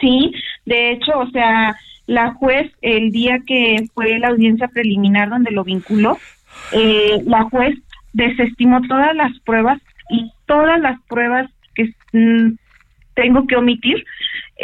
[0.00, 0.32] Sí,
[0.66, 1.76] de hecho, o sea,
[2.06, 6.16] la juez el día que fue la audiencia preliminar donde lo vinculó,
[6.72, 7.76] eh, la juez
[8.12, 9.80] desestimó todas las pruebas
[10.10, 12.56] y todas las pruebas que mm,
[13.14, 14.04] tengo que omitir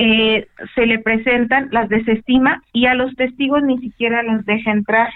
[0.00, 0.46] eh,
[0.76, 5.08] se le presentan, las desestima y a los testigos ni siquiera los deja entrar.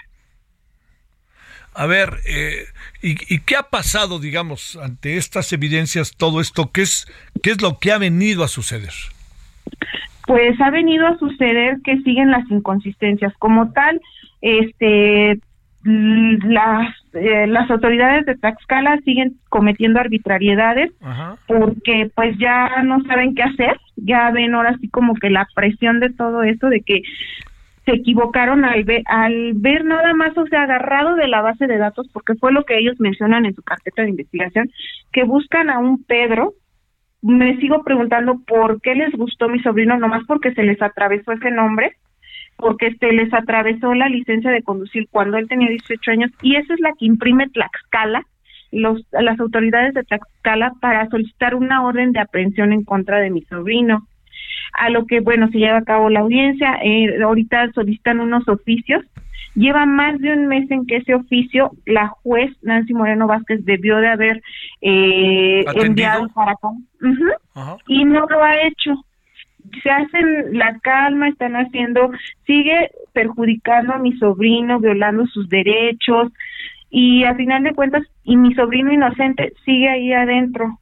[1.73, 2.65] A ver, eh,
[3.01, 6.69] ¿y, qué ha pasado, digamos, ante estas evidencias, todo esto?
[6.73, 7.07] ¿Qué es,
[7.41, 8.91] ¿Qué es lo que ha venido a suceder?
[10.27, 13.33] Pues ha venido a suceder que siguen las inconsistencias.
[13.39, 14.01] Como tal,
[14.41, 15.39] este,
[15.83, 20.91] las, eh, las autoridades de Tlaxcala siguen cometiendo arbitrariedades
[21.47, 25.99] porque pues ya no saben qué hacer, ya ven ahora sí como que la presión
[25.99, 27.01] de todo esto de que
[27.85, 31.77] se equivocaron al ver, al ver nada más, o sea, agarrado de la base de
[31.77, 34.69] datos, porque fue lo que ellos mencionan en su carpeta de investigación,
[35.11, 36.53] que buscan a un Pedro.
[37.21, 41.51] Me sigo preguntando por qué les gustó mi sobrino, nomás porque se les atravesó ese
[41.51, 41.97] nombre
[42.57, 46.73] porque este les atravesó la licencia de conducir cuando él tenía 18 años y esa
[46.73, 48.23] es la que imprime Tlaxcala,
[48.73, 53.43] los, las autoridades de Tlaxcala para solicitar una orden de aprehensión en contra de mi
[53.43, 54.07] sobrino.
[54.73, 59.05] A lo que, bueno, se lleva a cabo la audiencia, eh, ahorita solicitan unos oficios,
[59.55, 63.97] lleva más de un mes en que ese oficio la juez Nancy Moreno Vázquez debió
[63.97, 64.41] de haber
[64.81, 66.69] eh, enviado para acá.
[67.87, 68.95] Y no lo ha hecho.
[69.81, 72.11] Se hacen la calma, están haciendo,
[72.45, 76.31] sigue perjudicando a mi sobrino, violando sus derechos
[76.95, 80.79] y a final de cuentas, y mi sobrino inocente sigue ahí adentro.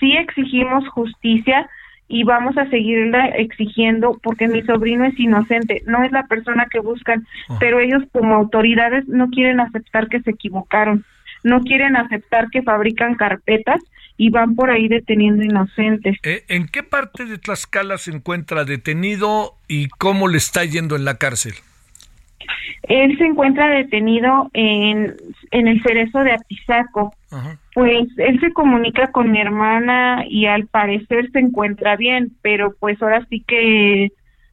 [0.00, 1.70] Sí exigimos justicia
[2.08, 6.80] y vamos a seguirla exigiendo porque mi sobrino es inocente, no es la persona que
[6.80, 7.56] buscan, ah.
[7.60, 11.04] pero ellos como autoridades no quieren aceptar que se equivocaron,
[11.44, 13.80] no quieren aceptar que fabrican carpetas
[14.16, 16.16] y van por ahí deteniendo inocentes.
[16.24, 21.04] Eh, ¿En qué parte de Tlaxcala se encuentra detenido y cómo le está yendo en
[21.04, 21.54] la cárcel?
[22.84, 25.14] Él se encuentra detenido en,
[25.50, 27.14] en el cerezo de Atizaco.
[27.74, 33.00] Pues él se comunica con mi hermana y al parecer se encuentra bien, pero pues
[33.02, 34.12] ahora sí que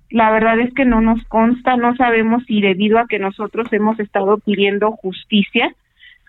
[0.10, 4.00] La verdad es que no nos consta, no sabemos si debido a que nosotros hemos
[4.00, 5.76] estado pidiendo justicia,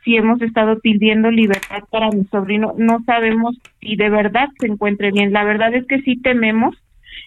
[0.04, 5.12] si hemos estado pidiendo libertad para mi sobrino, no sabemos si de verdad se encuentre
[5.12, 5.32] bien.
[5.32, 6.76] La verdad es que sí tememos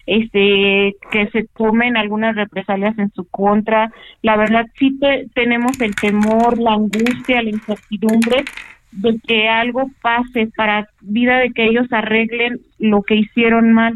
[0.06, 3.92] este que se tomen algunas represalias en su contra.
[4.22, 4.98] La verdad sí
[5.34, 8.44] tenemos el temor, la angustia, la incertidumbre
[8.92, 13.94] de que algo pase para vida de que ellos arreglen lo que hicieron mal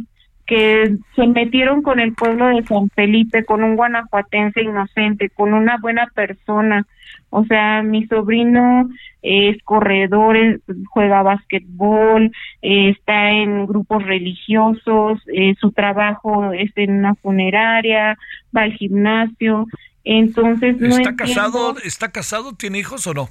[0.48, 5.76] que se metieron con el pueblo de San Felipe, con un guanajuatense inocente, con una
[5.76, 6.86] buena persona.
[7.30, 8.88] O sea, mi sobrino
[9.22, 10.60] es corredor,
[10.90, 18.16] juega básquetbol, está en grupos religiosos, eh, su trabajo es en una funeraria,
[18.56, 19.66] va al gimnasio.
[20.04, 21.76] Entonces, no ¿Está casado?
[21.84, 22.54] ¿Está casado?
[22.54, 23.28] ¿Tiene hijos o no?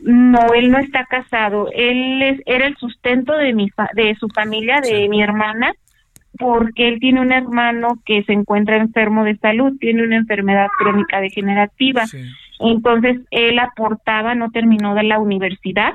[0.00, 1.70] No, él no está casado.
[1.74, 5.72] Él es, era el sustento de mi de su familia, de mi hermana
[6.38, 11.20] porque él tiene un hermano que se encuentra enfermo de salud, tiene una enfermedad crónica
[11.20, 12.04] degenerativa.
[12.60, 15.92] Entonces, él aportaba, no terminó de la universidad,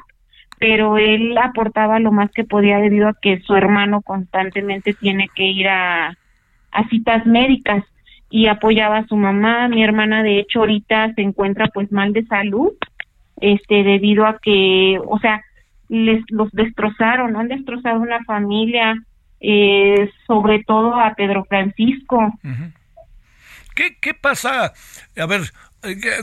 [0.59, 5.43] pero él aportaba lo más que podía debido a que su hermano constantemente tiene que
[5.43, 6.17] ir a,
[6.89, 7.83] citas médicas
[8.29, 9.67] y apoyaba a su mamá.
[9.67, 12.71] Mi hermana, de hecho, ahorita se encuentra pues mal de salud,
[13.41, 15.41] este, debido a que, o sea,
[15.89, 18.95] les los destrozaron, han destrozado una familia,
[19.39, 22.33] eh, sobre todo a Pedro Francisco.
[23.75, 24.73] ¿Qué, ¿Qué pasa?
[25.17, 25.41] A ver,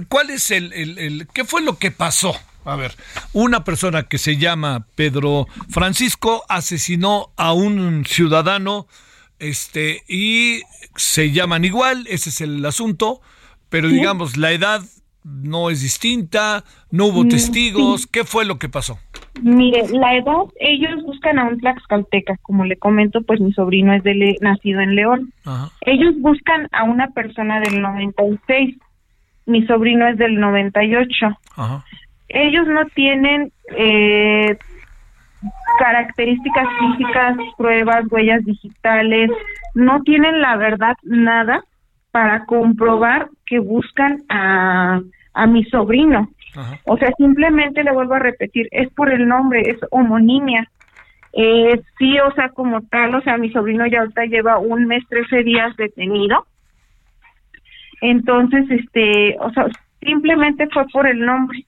[0.09, 2.35] ¿cuál es el, el, qué fue lo que pasó?
[2.65, 2.93] A ver,
[3.33, 8.87] una persona que se llama Pedro Francisco asesinó a un ciudadano,
[9.39, 10.61] este, y
[10.95, 13.23] se llaman igual, ese es el asunto,
[13.71, 14.83] pero digamos, la edad
[15.25, 18.99] no es distinta, no hubo mm, testigos, ¿qué fue lo que pasó?
[19.43, 24.03] Mire, la edad, ellos buscan a un tlaxcalteca, como le comento, pues mi sobrino es
[24.03, 25.33] de nacido en León.
[25.83, 28.77] Ellos buscan a una persona del 96,
[29.51, 31.39] mi sobrino es del 98.
[31.57, 31.85] Ajá.
[32.29, 34.57] Ellos no tienen eh,
[35.79, 39.31] características físicas, pruebas, huellas digitales,
[39.75, 41.65] no tienen la verdad nada
[42.11, 45.01] para comprobar que buscan a,
[45.35, 46.29] a mi sobrino.
[46.85, 50.69] O sea, simplemente le vuelvo a repetir, es por el nombre, es homonimia.
[51.33, 55.05] Eh, sí, o sea, como tal, o sea, mi sobrino ya ahorita lleva un mes,
[55.09, 56.45] trece días detenido.
[58.01, 59.67] Entonces, este, o sea,
[60.01, 61.65] simplemente fue por el nombre.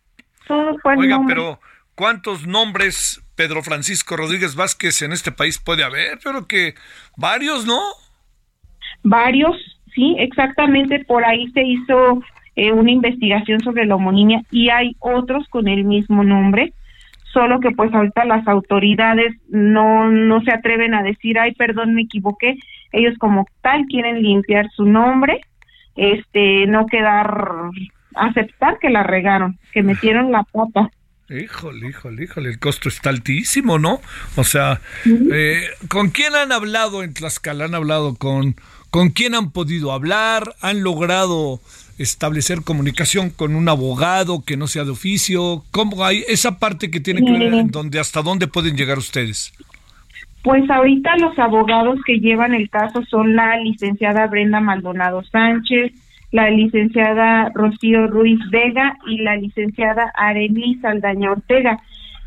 [0.47, 1.61] Todo fue el Oiga, pero
[1.95, 6.19] ¿cuántos nombres Pedro Francisco Rodríguez Vázquez en este país puede haber?
[6.23, 6.75] Pero que
[7.17, 7.81] varios, ¿no?
[9.03, 9.57] Varios,
[9.95, 11.05] sí, exactamente.
[11.05, 12.23] Por ahí se hizo
[12.55, 16.75] eh, una investigación sobre la homonimia y hay otros con el mismo nombre,
[17.33, 22.03] solo que pues ahorita las autoridades no, no se atreven a decir, ay, perdón, me
[22.03, 22.57] equivoqué,
[22.93, 25.41] ellos como tal quieren limpiar su nombre,
[25.97, 27.71] este, no quedar,
[28.15, 30.91] aceptar que la regaron, que metieron la pata.
[31.29, 34.01] Híjole, híjole, híjole, el costo está altísimo, ¿no?
[34.37, 37.65] O sea, eh, ¿con quién han hablado en Tlaxcala?
[37.65, 38.57] ¿Han hablado con,
[38.91, 40.55] con quién han podido hablar?
[40.61, 41.61] ¿Han logrado
[41.97, 45.65] establecer comunicación con un abogado que no sea de oficio?
[45.71, 49.55] ¿Cómo hay esa parte que tiene que ver en donde hasta dónde pueden llegar ustedes?
[50.43, 55.93] Pues ahorita los abogados que llevan el caso son la licenciada Brenda Maldonado Sánchez,
[56.33, 61.79] la licenciada Rocío Ruiz Vega y la licenciada Arely Saldaña Ortega.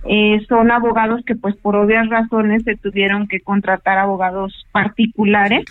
[0.08, 5.66] Eh, son abogados que pues por obvias razones se tuvieron que contratar abogados particulares.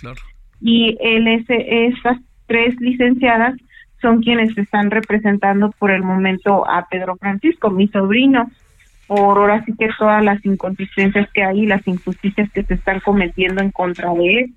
[0.61, 3.55] Y él, estas tres licenciadas
[4.01, 8.51] son quienes están representando por el momento a Pedro Francisco, mi sobrino,
[9.07, 12.99] por ahora sí que todas las inconsistencias que hay y las injusticias que se están
[12.99, 14.53] cometiendo en contra de él.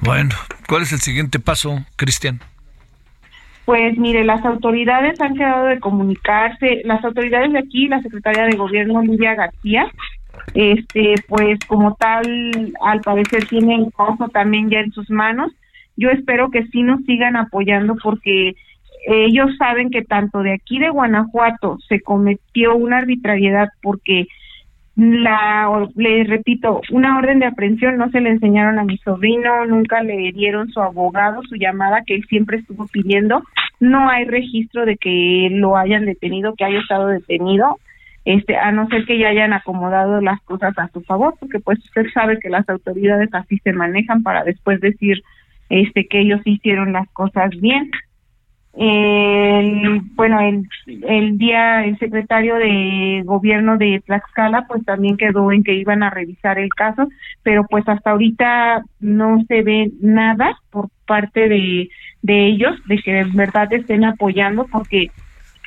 [0.00, 0.34] Bueno,
[0.66, 2.40] ¿cuál es el siguiente paso, Cristian?
[3.64, 8.56] Pues mire, las autoridades han quedado de comunicarse, las autoridades de aquí, la secretaria de
[8.56, 9.86] gobierno Lidia García,
[10.54, 15.52] este, pues como tal, al parecer tiene el caso también ya en sus manos
[15.98, 18.54] yo espero que sí nos sigan apoyando porque
[19.06, 24.26] ellos saben que tanto de aquí de Guanajuato se cometió una arbitrariedad porque
[24.96, 30.02] la les repito, una orden de aprehensión no se le enseñaron a mi sobrino, nunca
[30.02, 33.44] le dieron su abogado, su llamada que él siempre estuvo pidiendo,
[33.78, 37.78] no hay registro de que lo hayan detenido, que haya estado detenido,
[38.24, 41.78] este, a no ser que ya hayan acomodado las cosas a su favor, porque pues
[41.78, 45.22] usted sabe que las autoridades así se manejan para después decir
[45.70, 47.90] este que ellos hicieron las cosas bien.
[48.80, 55.64] El, bueno, el, el día el secretario de gobierno de Tlaxcala pues también quedó en
[55.64, 57.08] que iban a revisar el caso,
[57.42, 61.88] pero pues hasta ahorita no se ve nada por parte de,
[62.22, 65.10] de ellos de que en verdad estén apoyando porque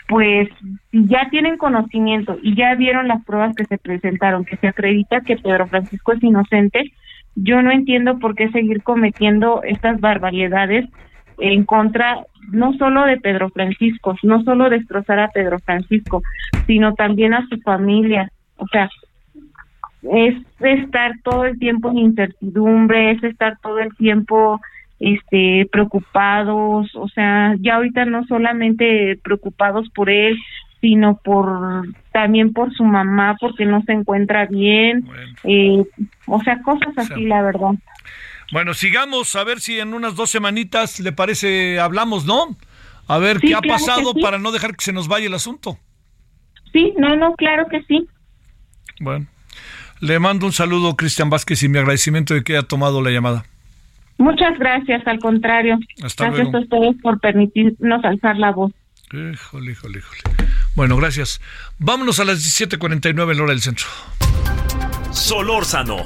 [0.07, 0.47] pues
[0.93, 5.35] ya tienen conocimiento y ya vieron las pruebas que se presentaron, que se acredita que
[5.35, 6.93] Pedro Francisco es inocente,
[7.35, 10.85] yo no entiendo por qué seguir cometiendo estas barbaridades
[11.39, 12.19] en contra
[12.51, 16.21] no solo de Pedro Francisco, no solo destrozar a Pedro Francisco,
[16.67, 18.31] sino también a su familia.
[18.57, 18.89] O sea,
[20.11, 24.59] es estar todo el tiempo en incertidumbre, es estar todo el tiempo
[24.99, 30.37] este preocupados, o sea, ya ahorita no solamente preocupados por él,
[30.79, 35.05] sino por también por su mamá porque no se encuentra bien,
[35.43, 35.83] eh,
[36.27, 37.71] o sea, cosas así, la verdad.
[38.51, 42.57] Bueno, sigamos a ver si en unas dos semanitas le parece hablamos, ¿no?
[43.07, 45.79] A ver qué ha pasado para no dejar que se nos vaya el asunto.
[46.71, 48.07] Sí, no, no, claro que sí.
[48.99, 49.27] Bueno,
[49.99, 53.45] le mando un saludo, Cristian Vázquez, y mi agradecimiento de que haya tomado la llamada.
[54.17, 55.79] Muchas gracias, al contrario.
[56.03, 58.71] Hasta gracias a ustedes por permitirnos alzar la voz.
[59.11, 60.21] Híjole, híjole, híjole.
[60.75, 61.41] Bueno, gracias.
[61.79, 63.87] Vámonos a las 17:49 en hora del centro.
[65.11, 66.05] Solórzano,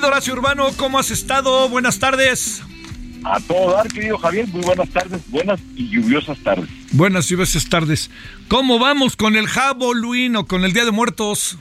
[0.00, 1.68] Querido Horacio Urbano, ¿cómo has estado?
[1.68, 2.62] Buenas tardes.
[3.22, 6.70] A todo dar, querido Javier, muy buenas tardes, buenas y lluviosas tardes.
[6.92, 8.10] Buenas y lluviosas tardes.
[8.48, 11.58] ¿Cómo vamos con el Halloween o con el Día de Muertos?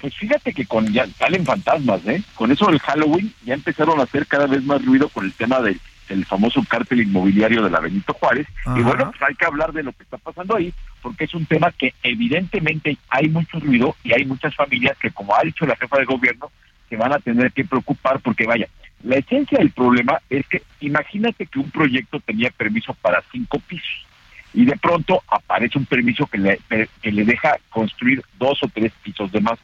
[0.00, 2.20] Pues fíjate que con ya salen fantasmas, ¿eh?
[2.34, 5.60] Con eso del Halloween ya empezaron a hacer cada vez más ruido con el tema
[5.60, 5.78] del,
[6.26, 8.48] famoso cártel inmobiliario de la Benito Juárez.
[8.76, 11.46] Y bueno, pues hay que hablar de lo que está pasando ahí, porque es un
[11.46, 15.76] tema que evidentemente hay mucho ruido y hay muchas familias que, como ha dicho la
[15.76, 16.50] jefa de gobierno,
[16.92, 18.68] se van a tener que preocupar porque vaya,
[19.02, 24.06] la esencia del problema es que imagínate que un proyecto tenía permiso para cinco pisos
[24.52, 26.60] y de pronto aparece un permiso que le,
[27.00, 29.58] que le deja construir dos o tres pisos de más.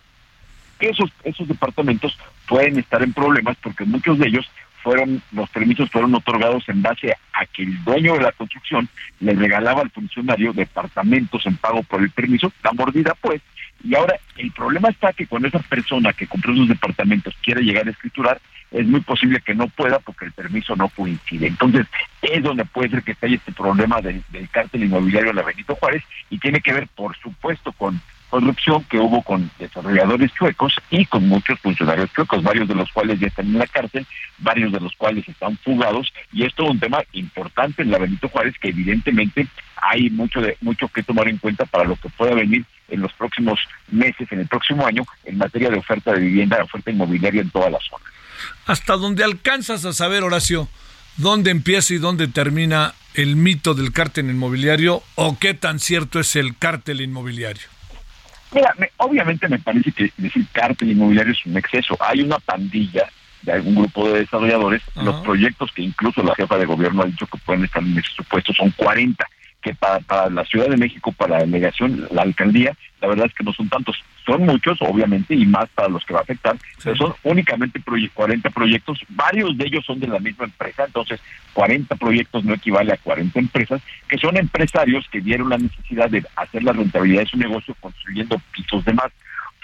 [0.81, 4.51] Esos, esos departamentos pueden estar en problemas porque muchos de ellos
[4.83, 8.89] fueron, los permisos fueron otorgados en base a que el dueño de la construcción
[9.21, 13.43] le regalaba al funcionario departamentos en pago por el permiso, la mordida pues,
[13.85, 17.87] y ahora el problema está que cuando esa persona que compró esos departamentos quiere llegar
[17.87, 21.47] a escriturar, es muy posible que no pueda porque el permiso no coincide.
[21.47, 21.87] Entonces,
[22.21, 25.75] es donde puede ser que esté este problema del, del cártel inmobiliario de la Benito
[25.77, 31.07] Juárez y tiene que ver, por supuesto, con corrupción que hubo con desarrolladores chuecos y
[31.07, 34.07] con muchos funcionarios chuecos, varios de los cuales ya están en la cárcel,
[34.39, 38.29] varios de los cuales están fugados, y esto es un tema importante en la Benito
[38.29, 42.35] Juárez que evidentemente hay mucho de mucho que tomar en cuenta para lo que pueda
[42.35, 46.57] venir en los próximos meses, en el próximo año, en materia de oferta de vivienda,
[46.57, 48.05] de oferta inmobiliaria en toda la zona.
[48.67, 50.69] ¿Hasta dónde alcanzas a saber, Horacio,
[51.17, 56.37] dónde empieza y dónde termina el mito del cártel inmobiliario o qué tan cierto es
[56.37, 57.65] el cártel inmobiliario?
[58.53, 61.97] Mira, obviamente me parece que decir cártel inmobiliario es un exceso.
[62.01, 63.09] Hay una pandilla
[63.43, 64.83] de algún grupo de desarrolladores.
[64.97, 68.15] Los proyectos que incluso la jefa de gobierno ha dicho que pueden estar en esos
[68.15, 69.27] supuestos son 40
[69.69, 73.45] que para, la Ciudad de México, para la delegación, la alcaldía, la verdad es que
[73.45, 73.97] no son tantos.
[74.25, 77.81] Son muchos, obviamente, y más para los que va a afectar, pero son únicamente
[78.15, 81.21] 40 proyectos, varios de ellos son de la misma empresa, entonces
[81.55, 86.25] 40 proyectos no equivale a 40 empresas, que son empresarios que vieron la necesidad de
[86.37, 89.13] hacer la rentabilidad de su negocio construyendo pisos de más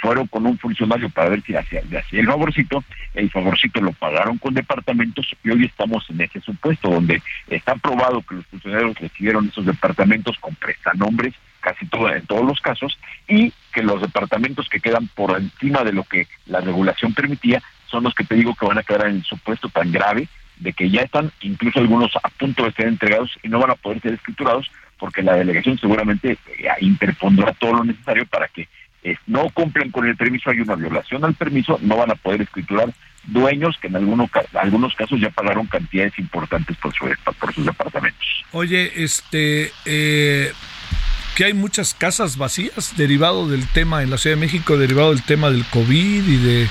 [0.04, 2.84] fueron con un funcionario para ver si hacía, hacía el favorcito,
[3.14, 8.20] el favorcito lo pagaron con departamentos y hoy estamos en ese supuesto donde está probado
[8.20, 13.50] que los funcionarios recibieron esos departamentos con prestanombres, casi todo, en todos los casos, y
[13.72, 18.14] que los departamentos que quedan por encima de lo que la regulación permitía son los
[18.14, 20.28] que te digo que van a quedar en el supuesto tan grave
[20.58, 23.76] de que ya están incluso algunos a punto de ser entregados y no van a
[23.76, 28.68] poder ser escriturados porque la delegación seguramente eh, interpondrá todo lo necesario para que
[29.26, 32.92] no cumplen con el permiso, hay una violación al permiso, no van a poder escriturar
[33.26, 37.06] dueños que en algunos, algunos casos ya pagaron cantidades importantes por, su,
[37.38, 38.26] por sus departamentos.
[38.52, 40.52] Oye, este, eh,
[41.34, 45.22] que hay muchas casas vacías derivado del tema en la Ciudad de México, derivado del
[45.22, 46.68] tema del COVID y de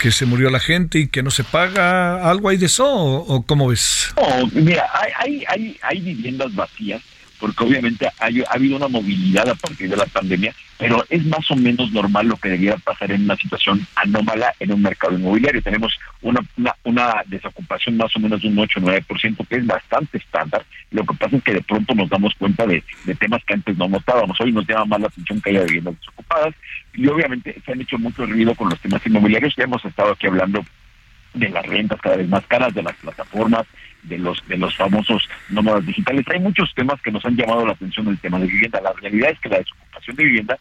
[0.00, 2.28] que se murió la gente y que no se paga?
[2.28, 4.12] ¿Algo hay de eso o, cómo ves?
[4.52, 4.84] mira,
[5.18, 7.02] hay, hay, hay viviendas vacías
[7.42, 11.56] porque obviamente ha habido una movilidad a partir de la pandemia, pero es más o
[11.56, 15.60] menos normal lo que debiera pasar en una situación anómala en un mercado inmobiliario.
[15.60, 16.40] Tenemos una,
[16.84, 20.64] una, desocupación más o menos de un 8 o 9%, que es bastante estándar.
[20.92, 22.80] Lo que pasa es que de pronto nos damos cuenta de,
[23.18, 24.40] temas que antes no notábamos.
[24.40, 26.54] Hoy nos llama más la atención que haya viviendas desocupadas
[26.94, 29.56] y obviamente se han hecho mucho ruido con los temas inmobiliarios.
[29.56, 30.64] Ya hemos estado aquí hablando
[31.34, 33.66] de las rentas cada vez más caras, de las plataformas,
[34.02, 36.24] de los de los famosos nómadas digitales.
[36.28, 38.80] Hay muchos temas que nos han llamado la atención del tema de vivienda.
[38.80, 40.58] La realidad es que la desocupación de vivienda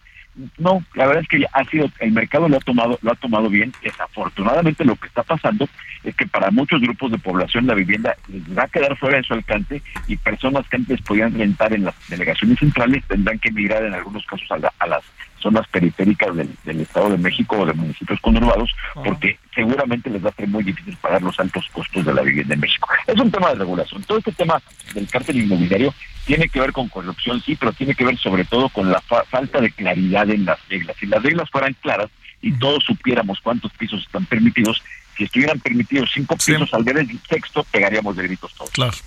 [0.58, 3.50] no, la verdad es que ha sido el mercado lo ha tomado lo ha tomado
[3.50, 3.74] bien.
[3.84, 5.68] Desafortunadamente lo que está pasando
[6.04, 8.16] es que para muchos grupos de población la vivienda
[8.58, 11.96] va a quedar fuera de su alcance y personas que antes podían rentar en las
[12.08, 15.04] delegaciones centrales tendrán que emigrar en algunos casos a, las
[15.42, 18.72] zonas periféricas del, Estado de México o de municipios conurbados,
[19.04, 22.54] porque seguramente les va a ser muy difícil pagar los altos costos de la vivienda
[22.54, 22.88] en México.
[23.08, 24.04] Es un tema de regulación.
[24.04, 24.62] Todo este tema
[24.94, 25.94] del cártel inmobiliario
[26.26, 29.60] tiene que ver con corrupción, sí, pero tiene que ver sobre todo con la falta
[29.60, 30.96] de claridad en las reglas.
[31.00, 32.10] Si las reglas fueran claras
[32.42, 34.82] y todos supiéramos cuántos pisos están permitidos,
[35.18, 38.72] si estuvieran permitidos cinco pisos al ver el sexto, pegaríamos de gritos todos.
[38.72, 38.98] Claro.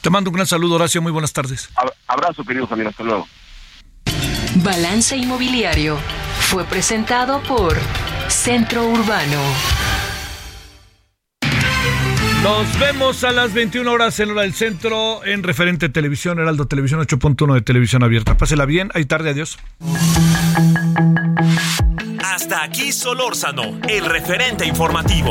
[0.00, 1.00] Te mando un gran saludo, Horacio.
[1.00, 1.70] Muy buenas tardes.
[2.06, 2.88] Abrazo, querido Javier.
[2.88, 3.26] Hasta luego.
[4.62, 5.98] Balance Inmobiliario
[6.38, 7.76] fue presentado por
[8.28, 9.40] Centro Urbano.
[12.44, 17.00] Nos vemos a las 21 horas en hora del centro en referente televisión, Heraldo Televisión
[17.00, 18.36] 8.1 de televisión abierta.
[18.36, 19.58] Pásela bien, ahí tarde, adiós.
[22.24, 25.30] Hasta aquí Solórzano, el referente informativo.